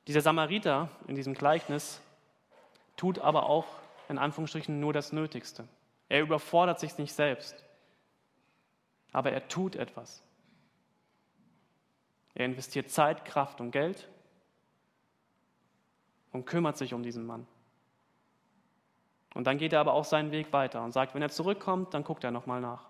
Dieser 0.07 0.21
Samariter 0.21 0.89
in 1.05 1.13
diesem 1.13 1.35
Gleichnis 1.35 2.01
tut 2.97 3.19
aber 3.19 3.43
auch 3.43 3.67
in 4.07 4.17
Anführungsstrichen 4.17 4.79
nur 4.79 4.93
das 4.93 5.13
Nötigste. 5.13 5.67
Er 6.07 6.21
überfordert 6.21 6.79
sich 6.79 6.97
nicht 6.97 7.13
selbst, 7.13 7.63
aber 9.11 9.31
er 9.31 9.47
tut 9.47 9.75
etwas. 9.75 10.23
Er 12.39 12.45
investiert 12.45 12.89
Zeit, 12.89 13.25
Kraft 13.25 13.59
und 13.59 13.71
Geld 13.71 14.07
und 16.31 16.45
kümmert 16.45 16.77
sich 16.77 16.93
um 16.93 17.03
diesen 17.03 17.25
Mann. 17.25 17.45
Und 19.33 19.45
dann 19.45 19.57
geht 19.57 19.73
er 19.73 19.81
aber 19.81 19.91
auch 19.91 20.05
seinen 20.05 20.31
Weg 20.31 20.53
weiter 20.53 20.81
und 20.81 20.93
sagt, 20.93 21.13
wenn 21.13 21.21
er 21.21 21.31
zurückkommt, 21.31 21.93
dann 21.93 22.05
guckt 22.05 22.23
er 22.23 22.31
nochmal 22.31 22.61
nach. 22.61 22.85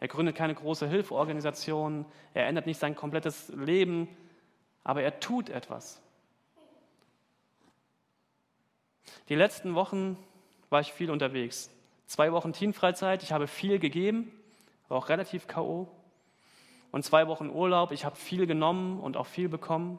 Er 0.00 0.08
gründet 0.08 0.36
keine 0.36 0.54
große 0.54 0.86
Hilfeorganisation, 0.86 2.04
er 2.34 2.46
ändert 2.46 2.66
nicht 2.66 2.78
sein 2.78 2.94
komplettes 2.94 3.48
Leben, 3.48 4.06
aber 4.84 5.00
er 5.00 5.18
tut 5.18 5.48
etwas. 5.48 6.02
Die 9.30 9.34
letzten 9.34 9.74
Wochen 9.74 10.18
war 10.68 10.82
ich 10.82 10.92
viel 10.92 11.10
unterwegs. 11.10 11.70
Zwei 12.04 12.32
Wochen 12.32 12.52
Teamfreizeit, 12.52 13.22
ich 13.22 13.32
habe 13.32 13.46
viel 13.46 13.78
gegeben, 13.78 14.30
war 14.88 14.98
auch 14.98 15.08
relativ 15.08 15.46
K.O 15.46 15.88
und 16.90 17.04
zwei 17.04 17.26
Wochen 17.26 17.50
Urlaub. 17.50 17.92
Ich 17.92 18.04
habe 18.04 18.16
viel 18.16 18.46
genommen 18.46 19.00
und 19.00 19.16
auch 19.16 19.26
viel 19.26 19.48
bekommen. 19.48 19.98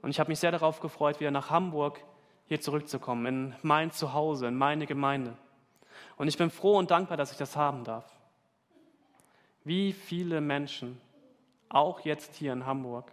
Und 0.00 0.10
ich 0.10 0.20
habe 0.20 0.30
mich 0.30 0.40
sehr 0.40 0.50
darauf 0.50 0.80
gefreut, 0.80 1.20
wieder 1.20 1.30
nach 1.30 1.50
Hamburg 1.50 2.04
hier 2.46 2.60
zurückzukommen, 2.60 3.26
in 3.26 3.54
mein 3.62 3.92
Zuhause, 3.92 4.48
in 4.48 4.56
meine 4.56 4.86
Gemeinde. 4.86 5.36
Und 6.16 6.28
ich 6.28 6.36
bin 6.36 6.50
froh 6.50 6.78
und 6.78 6.90
dankbar, 6.90 7.16
dass 7.16 7.32
ich 7.32 7.38
das 7.38 7.56
haben 7.56 7.84
darf. 7.84 8.04
Wie 9.64 9.92
viele 9.92 10.40
Menschen, 10.40 11.00
auch 11.68 12.00
jetzt 12.00 12.34
hier 12.34 12.52
in 12.52 12.66
Hamburg, 12.66 13.12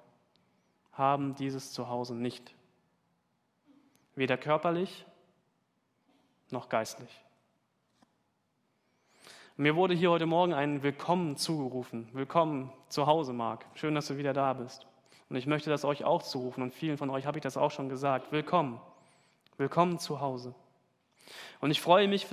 haben 0.94 1.36
dieses 1.36 1.72
Zuhause 1.72 2.16
nicht. 2.16 2.54
Weder 4.16 4.38
körperlich 4.38 5.06
noch 6.50 6.68
geistlich. 6.68 7.10
Mir 9.60 9.76
wurde 9.76 9.94
hier 9.94 10.10
heute 10.10 10.26
Morgen 10.26 10.54
ein 10.54 10.84
Willkommen 10.84 11.36
zugerufen. 11.36 12.08
Willkommen 12.14 12.72
zu 12.88 13.08
Hause, 13.08 13.34
Marc. 13.34 13.66
Schön, 13.74 13.94
dass 13.94 14.08
du 14.08 14.16
wieder 14.16 14.32
da 14.32 14.54
bist. 14.54 14.88
Und 15.30 15.36
ich 15.36 15.48
möchte 15.48 15.70
das 15.70 15.84
euch 15.84 16.06
auch 16.06 16.24
zurufen 16.24 16.62
und 16.64 16.74
vielen 16.74 16.98
von 16.98 17.10
euch 17.10 17.26
habe 17.26 17.40
ich 17.40 17.42
das 17.42 17.58
auch 17.58 17.70
schon 17.70 17.90
gesagt. 17.90 18.32
Willkommen. 18.32 18.80
Willkommen 19.58 20.00
zu 20.00 20.22
Hause. 20.22 20.56
Und 21.60 21.72
ich 21.72 21.82
freue 21.82 22.08
mich 22.08 22.26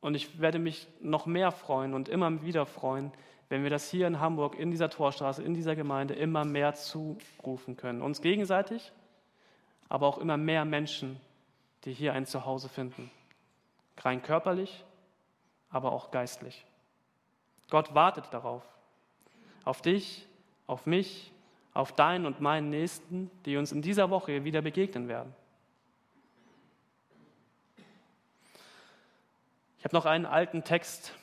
und 0.00 0.16
ich 0.16 0.40
werde 0.40 0.58
mich 0.58 0.88
noch 1.00 1.26
mehr 1.26 1.52
freuen 1.52 1.94
und 1.94 2.08
immer 2.08 2.42
wieder 2.42 2.66
freuen, 2.66 3.12
wenn 3.48 3.62
wir 3.62 3.70
das 3.70 3.88
hier 3.88 4.08
in 4.08 4.18
Hamburg, 4.18 4.58
in 4.58 4.72
dieser 4.72 4.90
Torstraße, 4.90 5.44
in 5.44 5.54
dieser 5.54 5.76
Gemeinde 5.76 6.14
immer 6.14 6.44
mehr 6.44 6.74
zurufen 6.74 7.76
können. 7.76 8.02
Uns 8.02 8.20
gegenseitig, 8.20 8.90
aber 9.88 10.08
auch 10.08 10.18
immer 10.18 10.36
mehr 10.36 10.64
Menschen, 10.64 11.20
die 11.84 11.92
hier 11.92 12.14
ein 12.14 12.26
Zuhause 12.26 12.68
finden. 12.68 13.12
Rein 13.98 14.24
körperlich, 14.24 14.84
aber 15.70 15.92
auch 15.92 16.10
geistlich. 16.10 16.64
Gott 17.70 17.94
wartet 17.94 18.26
darauf. 18.32 18.62
Auf 19.64 19.82
dich, 19.82 20.26
auf 20.66 20.86
mich, 20.86 21.32
auf 21.72 21.92
deinen 21.92 22.26
und 22.26 22.40
meinen 22.40 22.70
Nächsten, 22.70 23.30
die 23.44 23.56
uns 23.56 23.72
in 23.72 23.82
dieser 23.82 24.10
Woche 24.10 24.44
wieder 24.44 24.62
begegnen 24.62 25.08
werden. 25.08 25.34
Ich 29.78 29.84
habe 29.84 29.96
noch 29.96 30.04
einen 30.04 30.26
alten 30.26 30.64
Text, 30.64 31.14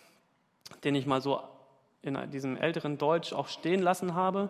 den 0.84 0.96
ich 0.96 1.06
mal 1.06 1.22
so 1.22 1.42
in 2.02 2.32
diesem 2.32 2.58
älteren 2.58 2.98
Deutsch 2.98 3.34
auch 3.34 3.48
stehen 3.48 3.82
lassen 3.82 4.16
habe, 4.16 4.50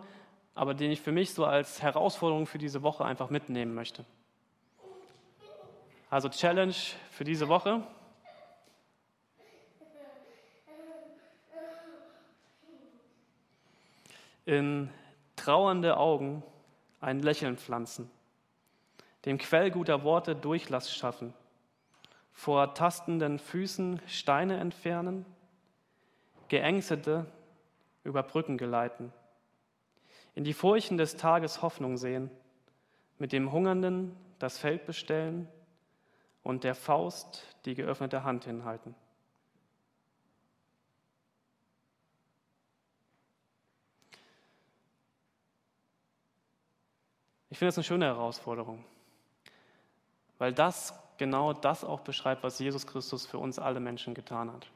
aber 0.55 0.73
den 0.73 0.91
ich 0.91 1.01
für 1.01 1.11
mich 1.11 1.33
so 1.33 1.45
als 1.45 1.81
Herausforderung 1.81 2.45
für 2.45 2.57
diese 2.57 2.83
Woche 2.83 3.03
einfach 3.03 3.29
mitnehmen 3.29 3.73
möchte. 3.73 4.05
Also 6.09 6.29
Challenge 6.29 6.75
für 7.11 7.23
diese 7.23 7.47
Woche. 7.47 7.83
In 14.47 14.89
trauernde 15.35 15.97
Augen 15.97 16.41
ein 17.01 17.19
Lächeln 17.19 17.57
pflanzen, 17.57 18.09
dem 19.25 19.37
Quell 19.37 19.71
guter 19.71 20.05
Worte 20.05 20.37
Durchlass 20.37 20.95
schaffen, 20.95 21.33
vor 22.31 22.73
tastenden 22.73 23.39
Füßen 23.39 24.01
Steine 24.07 24.57
entfernen, 24.57 25.25
Geängstete 26.47 27.25
über 28.05 28.23
Brücken 28.23 28.57
geleiten, 28.57 29.11
in 30.33 30.45
die 30.45 30.53
Furchen 30.53 30.97
des 30.97 31.17
Tages 31.17 31.61
Hoffnung 31.61 31.97
sehen, 31.97 32.31
mit 33.17 33.33
dem 33.33 33.51
Hungernden 33.51 34.15
das 34.39 34.57
Feld 34.57 34.85
bestellen 34.85 35.49
und 36.41 36.63
der 36.63 36.73
Faust 36.73 37.43
die 37.65 37.75
geöffnete 37.75 38.23
Hand 38.23 38.45
hinhalten. 38.45 38.95
Ich 47.57 47.59
finde 47.59 47.69
das 47.69 47.77
eine 47.79 47.85
schöne 47.85 48.05
Herausforderung, 48.05 48.83
weil 50.37 50.53
das 50.53 50.93
genau 51.17 51.53
das 51.53 51.83
auch 51.83 52.01
beschreibt, 52.01 52.43
was 52.43 52.59
Jesus 52.59 52.85
Christus 52.85 53.25
für 53.25 53.39
uns 53.39 53.57
alle 53.57 53.79
Menschen 53.79 54.13
getan 54.13 54.53
hat. 54.53 54.67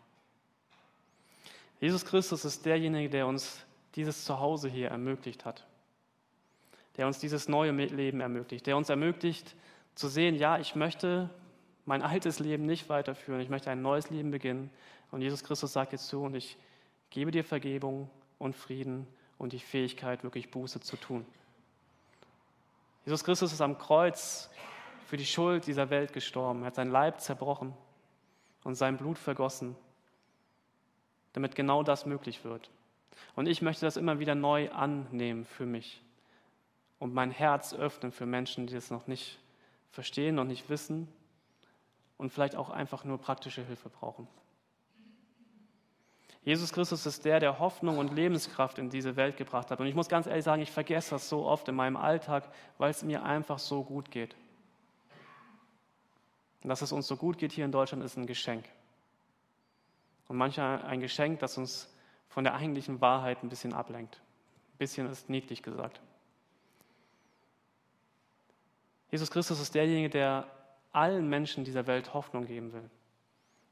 Jesus 1.80 2.04
Christus 2.04 2.44
ist 2.44 2.66
derjenige, 2.66 3.08
der 3.08 3.28
uns 3.28 3.64
dieses 3.94 4.26
Zuhause 4.26 4.68
hier 4.68 4.88
ermöglicht 4.88 5.46
hat, 5.46 5.64
der 6.98 7.06
uns 7.06 7.20
dieses 7.20 7.48
neue 7.48 7.70
Leben 7.70 8.20
ermöglicht, 8.20 8.66
der 8.66 8.76
uns 8.76 8.90
ermöglicht 8.90 9.56
zu 9.94 10.08
sehen, 10.08 10.34
ja, 10.34 10.58
ich 10.58 10.74
möchte 10.74 11.30
mein 11.86 12.02
altes 12.02 12.40
Leben 12.40 12.66
nicht 12.66 12.90
weiterführen, 12.90 13.42
ich 13.42 13.50
möchte 13.50 13.70
ein 13.70 13.84
neues 13.84 14.10
Leben 14.10 14.32
beginnen. 14.32 14.72
Und 15.12 15.22
Jesus 15.22 15.44
Christus 15.44 15.72
sagt 15.72 15.92
jetzt 15.92 16.08
zu 16.08 16.24
und 16.24 16.34
ich 16.34 16.58
gebe 17.12 17.30
dir 17.30 17.44
Vergebung 17.44 18.10
und 18.40 18.56
Frieden 18.56 19.06
und 19.38 19.54
die 19.54 19.60
Fähigkeit, 19.60 20.24
wirklich 20.24 20.50
Buße 20.50 20.80
zu 20.80 20.98
tun. 20.98 21.28
Jesus 23.06 23.24
Christus 23.24 23.52
ist 23.52 23.62
am 23.62 23.78
Kreuz 23.78 24.50
für 25.08 25.18
die 25.18 25.26
Schuld 25.26 25.66
dieser 25.66 25.90
Welt 25.90 26.14
gestorben. 26.14 26.62
Er 26.62 26.68
hat 26.68 26.76
seinen 26.76 26.92
Leib 26.92 27.20
zerbrochen 27.20 27.74
und 28.64 28.76
sein 28.76 28.98
Blut 28.98 29.18
vergossen, 29.18 29.76
damit 31.34 31.56
genau 31.56 31.82
das 31.82 32.06
möglich 32.06 32.44
wird. 32.44 32.70
Und 33.36 33.48
ich 33.48 33.62
möchte 33.62 33.86
das 33.86 33.98
immer 33.98 34.20
wieder 34.20 34.36
neu 34.36 34.72
annehmen 34.72 35.46
für 35.46 35.66
mich 35.66 36.02
und 37.00 37.14
mein 37.14 37.32
Herz 37.32 37.74
öffnen 37.74 38.12
für 38.12 38.28
Menschen, 38.28 38.68
die 38.68 38.76
das 38.76 38.92
noch 38.92 39.08
nicht 39.08 39.40
verstehen, 39.90 40.36
noch 40.36 40.46
nicht 40.46 40.70
wissen 40.70 41.08
und 42.18 42.32
vielleicht 42.32 42.56
auch 42.56 42.70
einfach 42.70 43.04
nur 43.04 43.18
praktische 43.18 43.66
Hilfe 43.66 43.90
brauchen. 43.90 44.28
Jesus 46.44 46.74
Christus 46.74 47.06
ist 47.06 47.24
der, 47.24 47.40
der 47.40 47.60
Hoffnung 47.60 48.00
und 48.00 48.14
Lebenskraft 48.14 48.80
in 48.80 48.90
diese 48.90 49.16
Welt 49.16 49.38
gebracht 49.38 49.70
hat. 49.70 49.80
Und 49.80 49.86
ich 49.86 49.94
muss 49.94 50.10
ganz 50.10 50.26
ehrlich 50.26 50.44
sagen, 50.44 50.62
ich 50.62 50.72
vergesse 50.72 51.12
das 51.12 51.30
so 51.30 51.46
oft 51.46 51.68
in 51.68 51.76
meinem 51.76 51.96
Alltag, 51.96 52.50
weil 52.80 52.90
es 52.90 53.04
mir 53.04 53.24
einfach 53.24 53.60
so 53.60 53.84
gut 53.84 54.10
geht. 54.10 54.36
Und 56.64 56.70
dass 56.70 56.82
es 56.82 56.92
uns 56.92 57.08
so 57.08 57.16
gut 57.16 57.38
geht 57.38 57.52
hier 57.52 57.66
in 57.66 57.72
Deutschland, 57.72 58.04
ist 58.04 58.18
ein 58.18 58.26
Geschenk. 58.26 58.66
Und 60.28 60.38
manchmal 60.38 60.82
ein 60.84 61.00
Geschenk, 61.00 61.40
das 61.40 61.58
uns 61.58 61.94
von 62.28 62.44
der 62.44 62.56
eigentlichen 62.56 63.02
Wahrheit 63.02 63.44
ein 63.44 63.50
bisschen 63.50 63.74
ablenkt. 63.74 64.16
Ein 64.74 64.78
bisschen 64.78 65.10
ist 65.10 65.30
niedlich 65.30 65.62
gesagt. 65.62 66.02
Jesus 69.12 69.30
Christus 69.30 69.60
ist 69.60 69.76
derjenige, 69.76 70.10
der 70.10 70.48
allen 70.92 71.30
Menschen 71.30 71.66
dieser 71.66 71.86
Welt 71.86 72.14
Hoffnung 72.14 72.46
geben 72.46 72.74
will. 72.74 72.90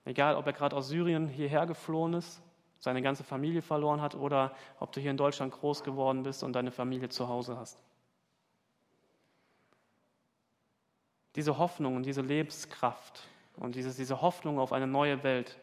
Egal, 0.06 0.36
ob 0.36 0.46
er 0.46 0.54
gerade 0.54 0.76
aus 0.76 0.90
Syrien 0.90 1.28
hierher 1.28 1.66
geflohen 1.66 2.14
ist, 2.14 2.42
seine 2.80 3.02
ganze 3.02 3.24
Familie 3.24 3.62
verloren 3.62 4.02
hat 4.02 4.15
oder 4.15 4.56
ob 4.80 4.92
du 4.92 5.02
hier 5.02 5.12
in 5.12 5.18
Deutschland 5.18 5.54
groß 5.54 5.84
geworden 5.84 6.24
bist 6.24 6.44
und 6.44 6.54
deine 6.54 6.72
Familie 6.72 7.10
zu 7.10 7.28
Hause 7.28 7.58
hast. 7.58 7.78
Diese 11.36 11.58
Hoffnung 11.58 11.96
und 11.96 12.04
diese 12.04 12.22
Lebenskraft 12.22 13.24
und 13.58 13.76
diese, 13.76 13.94
diese 13.94 14.22
Hoffnung 14.22 14.60
auf 14.60 14.72
eine 14.72 14.88
neue 14.88 15.24
Welt, 15.24 15.58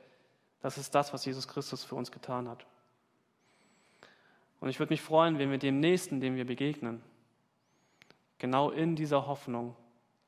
das 0.61 0.79
ist 0.79 0.94
das, 0.94 1.12
was 1.12 1.24
Jesus 1.24 1.48
Christus 1.48 1.85
für 1.85 1.94
uns 1.94 2.12
getan 2.12 2.48
hat. 2.48 2.66
Und 4.61 4.68
ich 4.68 4.79
würde 4.79 4.92
mich 4.92 5.02
freuen, 5.02 5.38
wenn 5.38 5.50
wir 5.50 5.59
dem 5.59 5.81
Nächsten, 5.81 6.20
dem 6.20 6.37
wir 6.37 6.46
begegnen, 6.46 7.02
genau 8.38 8.70
in 8.70 8.96
dieser 8.96 9.26
Hoffnung 9.26 9.76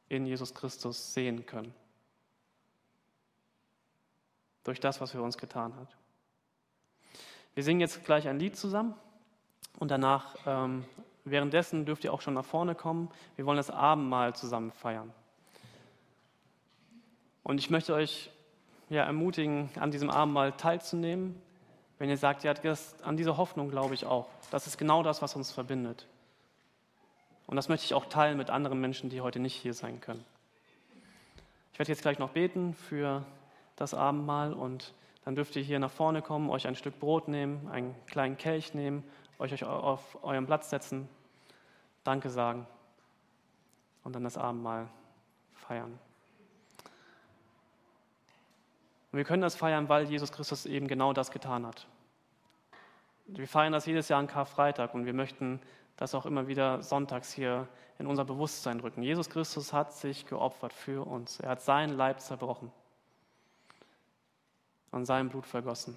in 0.09 0.27
Jesus 0.27 0.55
Christus 0.55 1.13
sehen 1.15 1.45
können. 1.47 1.75
Durch 4.65 4.81
das, 4.81 5.01
was 5.01 5.15
er 5.15 5.23
uns 5.23 5.39
getan 5.39 5.75
hat. 5.77 5.97
Wir 7.55 7.65
singen 7.65 7.81
jetzt 7.81 8.05
gleich 8.05 8.29
ein 8.29 8.39
Lied 8.39 8.57
zusammen 8.57 8.95
und 9.79 9.91
danach, 9.91 10.37
ähm, 10.47 10.85
währenddessen 11.25 11.85
dürft 11.87 12.05
ihr 12.05 12.13
auch 12.13 12.21
schon 12.21 12.35
nach 12.35 12.45
vorne 12.45 12.75
kommen. 12.75 13.11
Wir 13.37 13.47
wollen 13.47 13.57
das 13.57 13.71
Abendmahl 13.71 14.35
zusammen 14.35 14.73
feiern. 14.73 15.13
Und 17.43 17.59
ich 17.59 17.71
möchte 17.71 17.95
euch 17.95 18.31
ja, 18.91 19.05
ermutigen, 19.05 19.71
an 19.77 19.91
diesem 19.91 20.11
Abendmahl 20.11 20.53
teilzunehmen, 20.53 21.41
wenn 21.99 22.09
ihr 22.09 22.17
sagt, 22.17 22.45
ja, 22.45 22.55
das, 22.55 23.01
an 23.03 23.17
diese 23.17 23.37
Hoffnung 23.37 23.71
glaube 23.71 23.95
ich 23.95 24.07
auch. 24.07 24.29
Das 24.51 24.67
ist 24.67 24.79
genau 24.79 25.03
das, 25.03 25.23
was 25.23 25.35
uns 25.35 25.51
verbindet. 25.51 26.07
Und 27.47 27.57
das 27.57 27.69
möchte 27.69 27.87
ich 27.87 27.95
auch 27.95 28.07
teilen 28.07 28.37
mit 28.37 28.51
anderen 28.51 28.81
Menschen, 28.81 29.11
die 29.11 29.21
heute 29.21 29.41
nicht 29.41 29.55
hier 29.55 29.75
sein 29.75 30.01
können. 30.01 30.25
Ich 31.73 31.79
werde 31.79 31.91
jetzt 31.91 32.03
gleich 32.03 32.19
noch 32.19 32.31
beten 32.31 32.75
für 32.75 33.25
das 33.77 33.95
Abendmahl 33.95 34.53
und 34.53 34.93
dann 35.29 35.35
dürft 35.35 35.55
ihr 35.57 35.63
hier 35.63 35.79
nach 35.79 35.91
vorne 35.91 36.23
kommen, 36.23 36.49
euch 36.49 36.67
ein 36.67 36.75
Stück 36.75 36.99
Brot 36.99 37.29
nehmen, 37.29 37.69
einen 37.69 37.95
kleinen 38.07 38.39
Kelch 38.39 38.73
nehmen, 38.73 39.05
euch 39.39 39.63
auf 39.63 40.17
euren 40.25 40.47
Platz 40.47 40.71
setzen, 40.71 41.07
Danke 42.03 42.31
sagen 42.31 42.67
und 44.05 44.15
dann 44.15 44.25
das 44.25 44.39
Abendmahl 44.39 44.89
feiern. 45.53 45.99
Und 49.13 49.19
wir 49.19 49.25
können 49.25 49.43
das 49.43 49.55
feiern, 49.55 49.91
weil 49.91 50.05
Jesus 50.09 50.33
Christus 50.33 50.65
eben 50.65 50.89
genau 50.89 51.13
das 51.13 51.31
getan 51.31 51.67
hat. 51.67 51.87
Wir 53.27 53.47
feiern 53.47 53.75
das 53.75 53.85
jedes 53.85 54.09
Jahr 54.09 54.21
an 54.21 54.29
Karfreitag 54.29 54.95
und 54.95 55.05
wir 55.05 55.13
möchten 55.13 55.61
das 55.99 56.15
auch 56.15 56.25
immer 56.25 56.49
wieder 56.49 56.83
sonntags 56.83 57.35
hier 57.35 57.69
in 57.99 58.07
unser 58.07 58.25
Bewusstsein 58.25 58.81
rücken. 58.81 59.03
Jesus 59.03 59.29
Christus 59.29 59.75
hat 59.75 59.93
sich 59.93 60.25
geopfert 60.25 60.73
für 60.73 61.07
uns. 61.07 61.39
Er 61.39 61.51
hat 61.51 61.61
seinen 61.61 61.99
Leib 61.99 62.23
zerbrochen 62.23 62.73
und 64.91 65.05
sein 65.05 65.29
Blut 65.29 65.47
vergossen, 65.47 65.97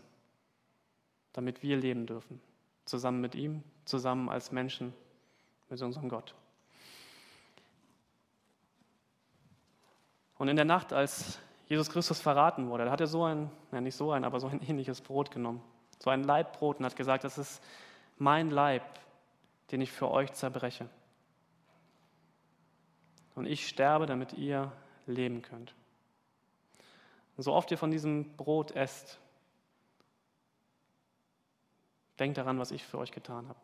damit 1.33 1.63
wir 1.63 1.77
leben 1.77 2.05
dürfen. 2.05 2.41
Zusammen 2.85 3.21
mit 3.21 3.35
ihm, 3.35 3.63
zusammen 3.85 4.29
als 4.29 4.51
Menschen 4.51 4.93
mit 5.69 5.81
unserem 5.81 6.09
Gott. 6.09 6.35
Und 10.37 10.47
in 10.47 10.55
der 10.55 10.65
Nacht, 10.65 10.91
als 10.91 11.39
Jesus 11.67 11.89
Christus 11.89 12.19
verraten 12.19 12.67
wurde, 12.69 12.85
da 12.85 12.91
hat 12.91 12.99
er 12.99 13.07
so 13.07 13.23
ein, 13.23 13.49
ja 13.71 13.79
nicht 13.79 13.95
so 13.95 14.11
ein, 14.11 14.25
aber 14.25 14.39
so 14.39 14.47
ein 14.47 14.61
ähnliches 14.67 15.01
Brot 15.01 15.31
genommen. 15.31 15.61
So 15.99 16.09
ein 16.09 16.23
Leibbrot 16.23 16.79
und 16.79 16.85
hat 16.85 16.95
gesagt, 16.95 17.23
das 17.23 17.37
ist 17.37 17.63
mein 18.17 18.49
Leib, 18.49 18.83
den 19.71 19.81
ich 19.81 19.91
für 19.91 20.09
euch 20.09 20.33
zerbreche. 20.33 20.89
Und 23.35 23.45
ich 23.45 23.67
sterbe, 23.67 24.05
damit 24.05 24.33
ihr 24.33 24.71
leben 25.05 25.41
könnt. 25.41 25.73
Und 27.41 27.45
so 27.45 27.53
oft 27.53 27.71
ihr 27.71 27.77
von 27.79 27.89
diesem 27.89 28.37
Brot 28.37 28.69
esst, 28.69 29.19
denkt 32.19 32.37
daran, 32.37 32.59
was 32.59 32.69
ich 32.69 32.85
für 32.85 32.99
euch 32.99 33.11
getan 33.11 33.49
habe. 33.49 33.59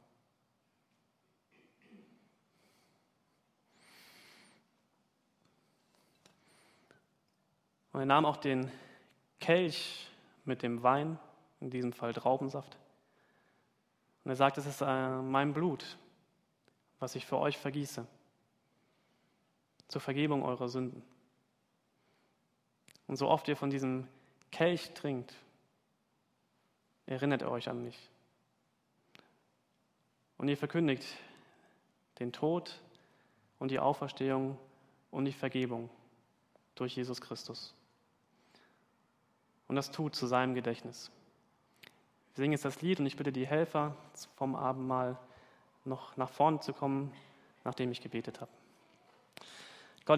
Und 7.91 7.99
er 7.99 8.07
nahm 8.07 8.25
auch 8.25 8.37
den 8.37 8.71
Kelch 9.39 10.09
mit 10.43 10.63
dem 10.63 10.81
Wein, 10.81 11.19
in 11.59 11.69
diesem 11.69 11.93
Fall 11.93 12.13
Traubensaft, 12.13 12.79
und 14.23 14.31
er 14.31 14.35
sagt, 14.37 14.57
es 14.57 14.65
ist 14.65 14.81
äh, 14.81 15.21
mein 15.21 15.53
Blut, 15.53 15.99
was 16.97 17.13
ich 17.13 17.27
für 17.27 17.37
euch 17.37 17.59
vergieße, 17.59 18.07
zur 19.87 20.01
Vergebung 20.01 20.43
eurer 20.43 20.67
Sünden. 20.67 21.03
Und 23.07 23.15
so 23.15 23.27
oft 23.27 23.47
ihr 23.47 23.55
von 23.55 23.69
diesem 23.69 24.07
Kelch 24.51 24.93
trinkt, 24.93 25.33
erinnert 27.05 27.41
ihr 27.41 27.49
euch 27.49 27.69
an 27.69 27.83
mich. 27.83 27.97
Und 30.37 30.49
ihr 30.49 30.57
verkündigt 30.57 31.05
den 32.19 32.31
Tod 32.31 32.79
und 33.59 33.71
die 33.71 33.79
Auferstehung 33.79 34.57
und 35.09 35.25
die 35.25 35.31
Vergebung 35.31 35.89
durch 36.75 36.95
Jesus 36.95 37.21
Christus. 37.21 37.73
Und 39.67 39.75
das 39.75 39.91
tut 39.91 40.15
zu 40.15 40.27
seinem 40.27 40.53
Gedächtnis. 40.53 41.11
Wir 42.35 42.43
singen 42.43 42.53
jetzt 42.53 42.65
das 42.65 42.81
Lied 42.81 42.99
und 42.99 43.05
ich 43.05 43.17
bitte 43.17 43.31
die 43.31 43.47
Helfer 43.47 43.95
vom 44.35 44.55
Abendmahl 44.55 45.17
noch 45.85 46.15
nach 46.17 46.29
vorne 46.29 46.59
zu 46.59 46.73
kommen, 46.73 47.11
nachdem 47.63 47.91
ich 47.91 48.01
gebetet 48.01 48.41
habe. 48.41 48.51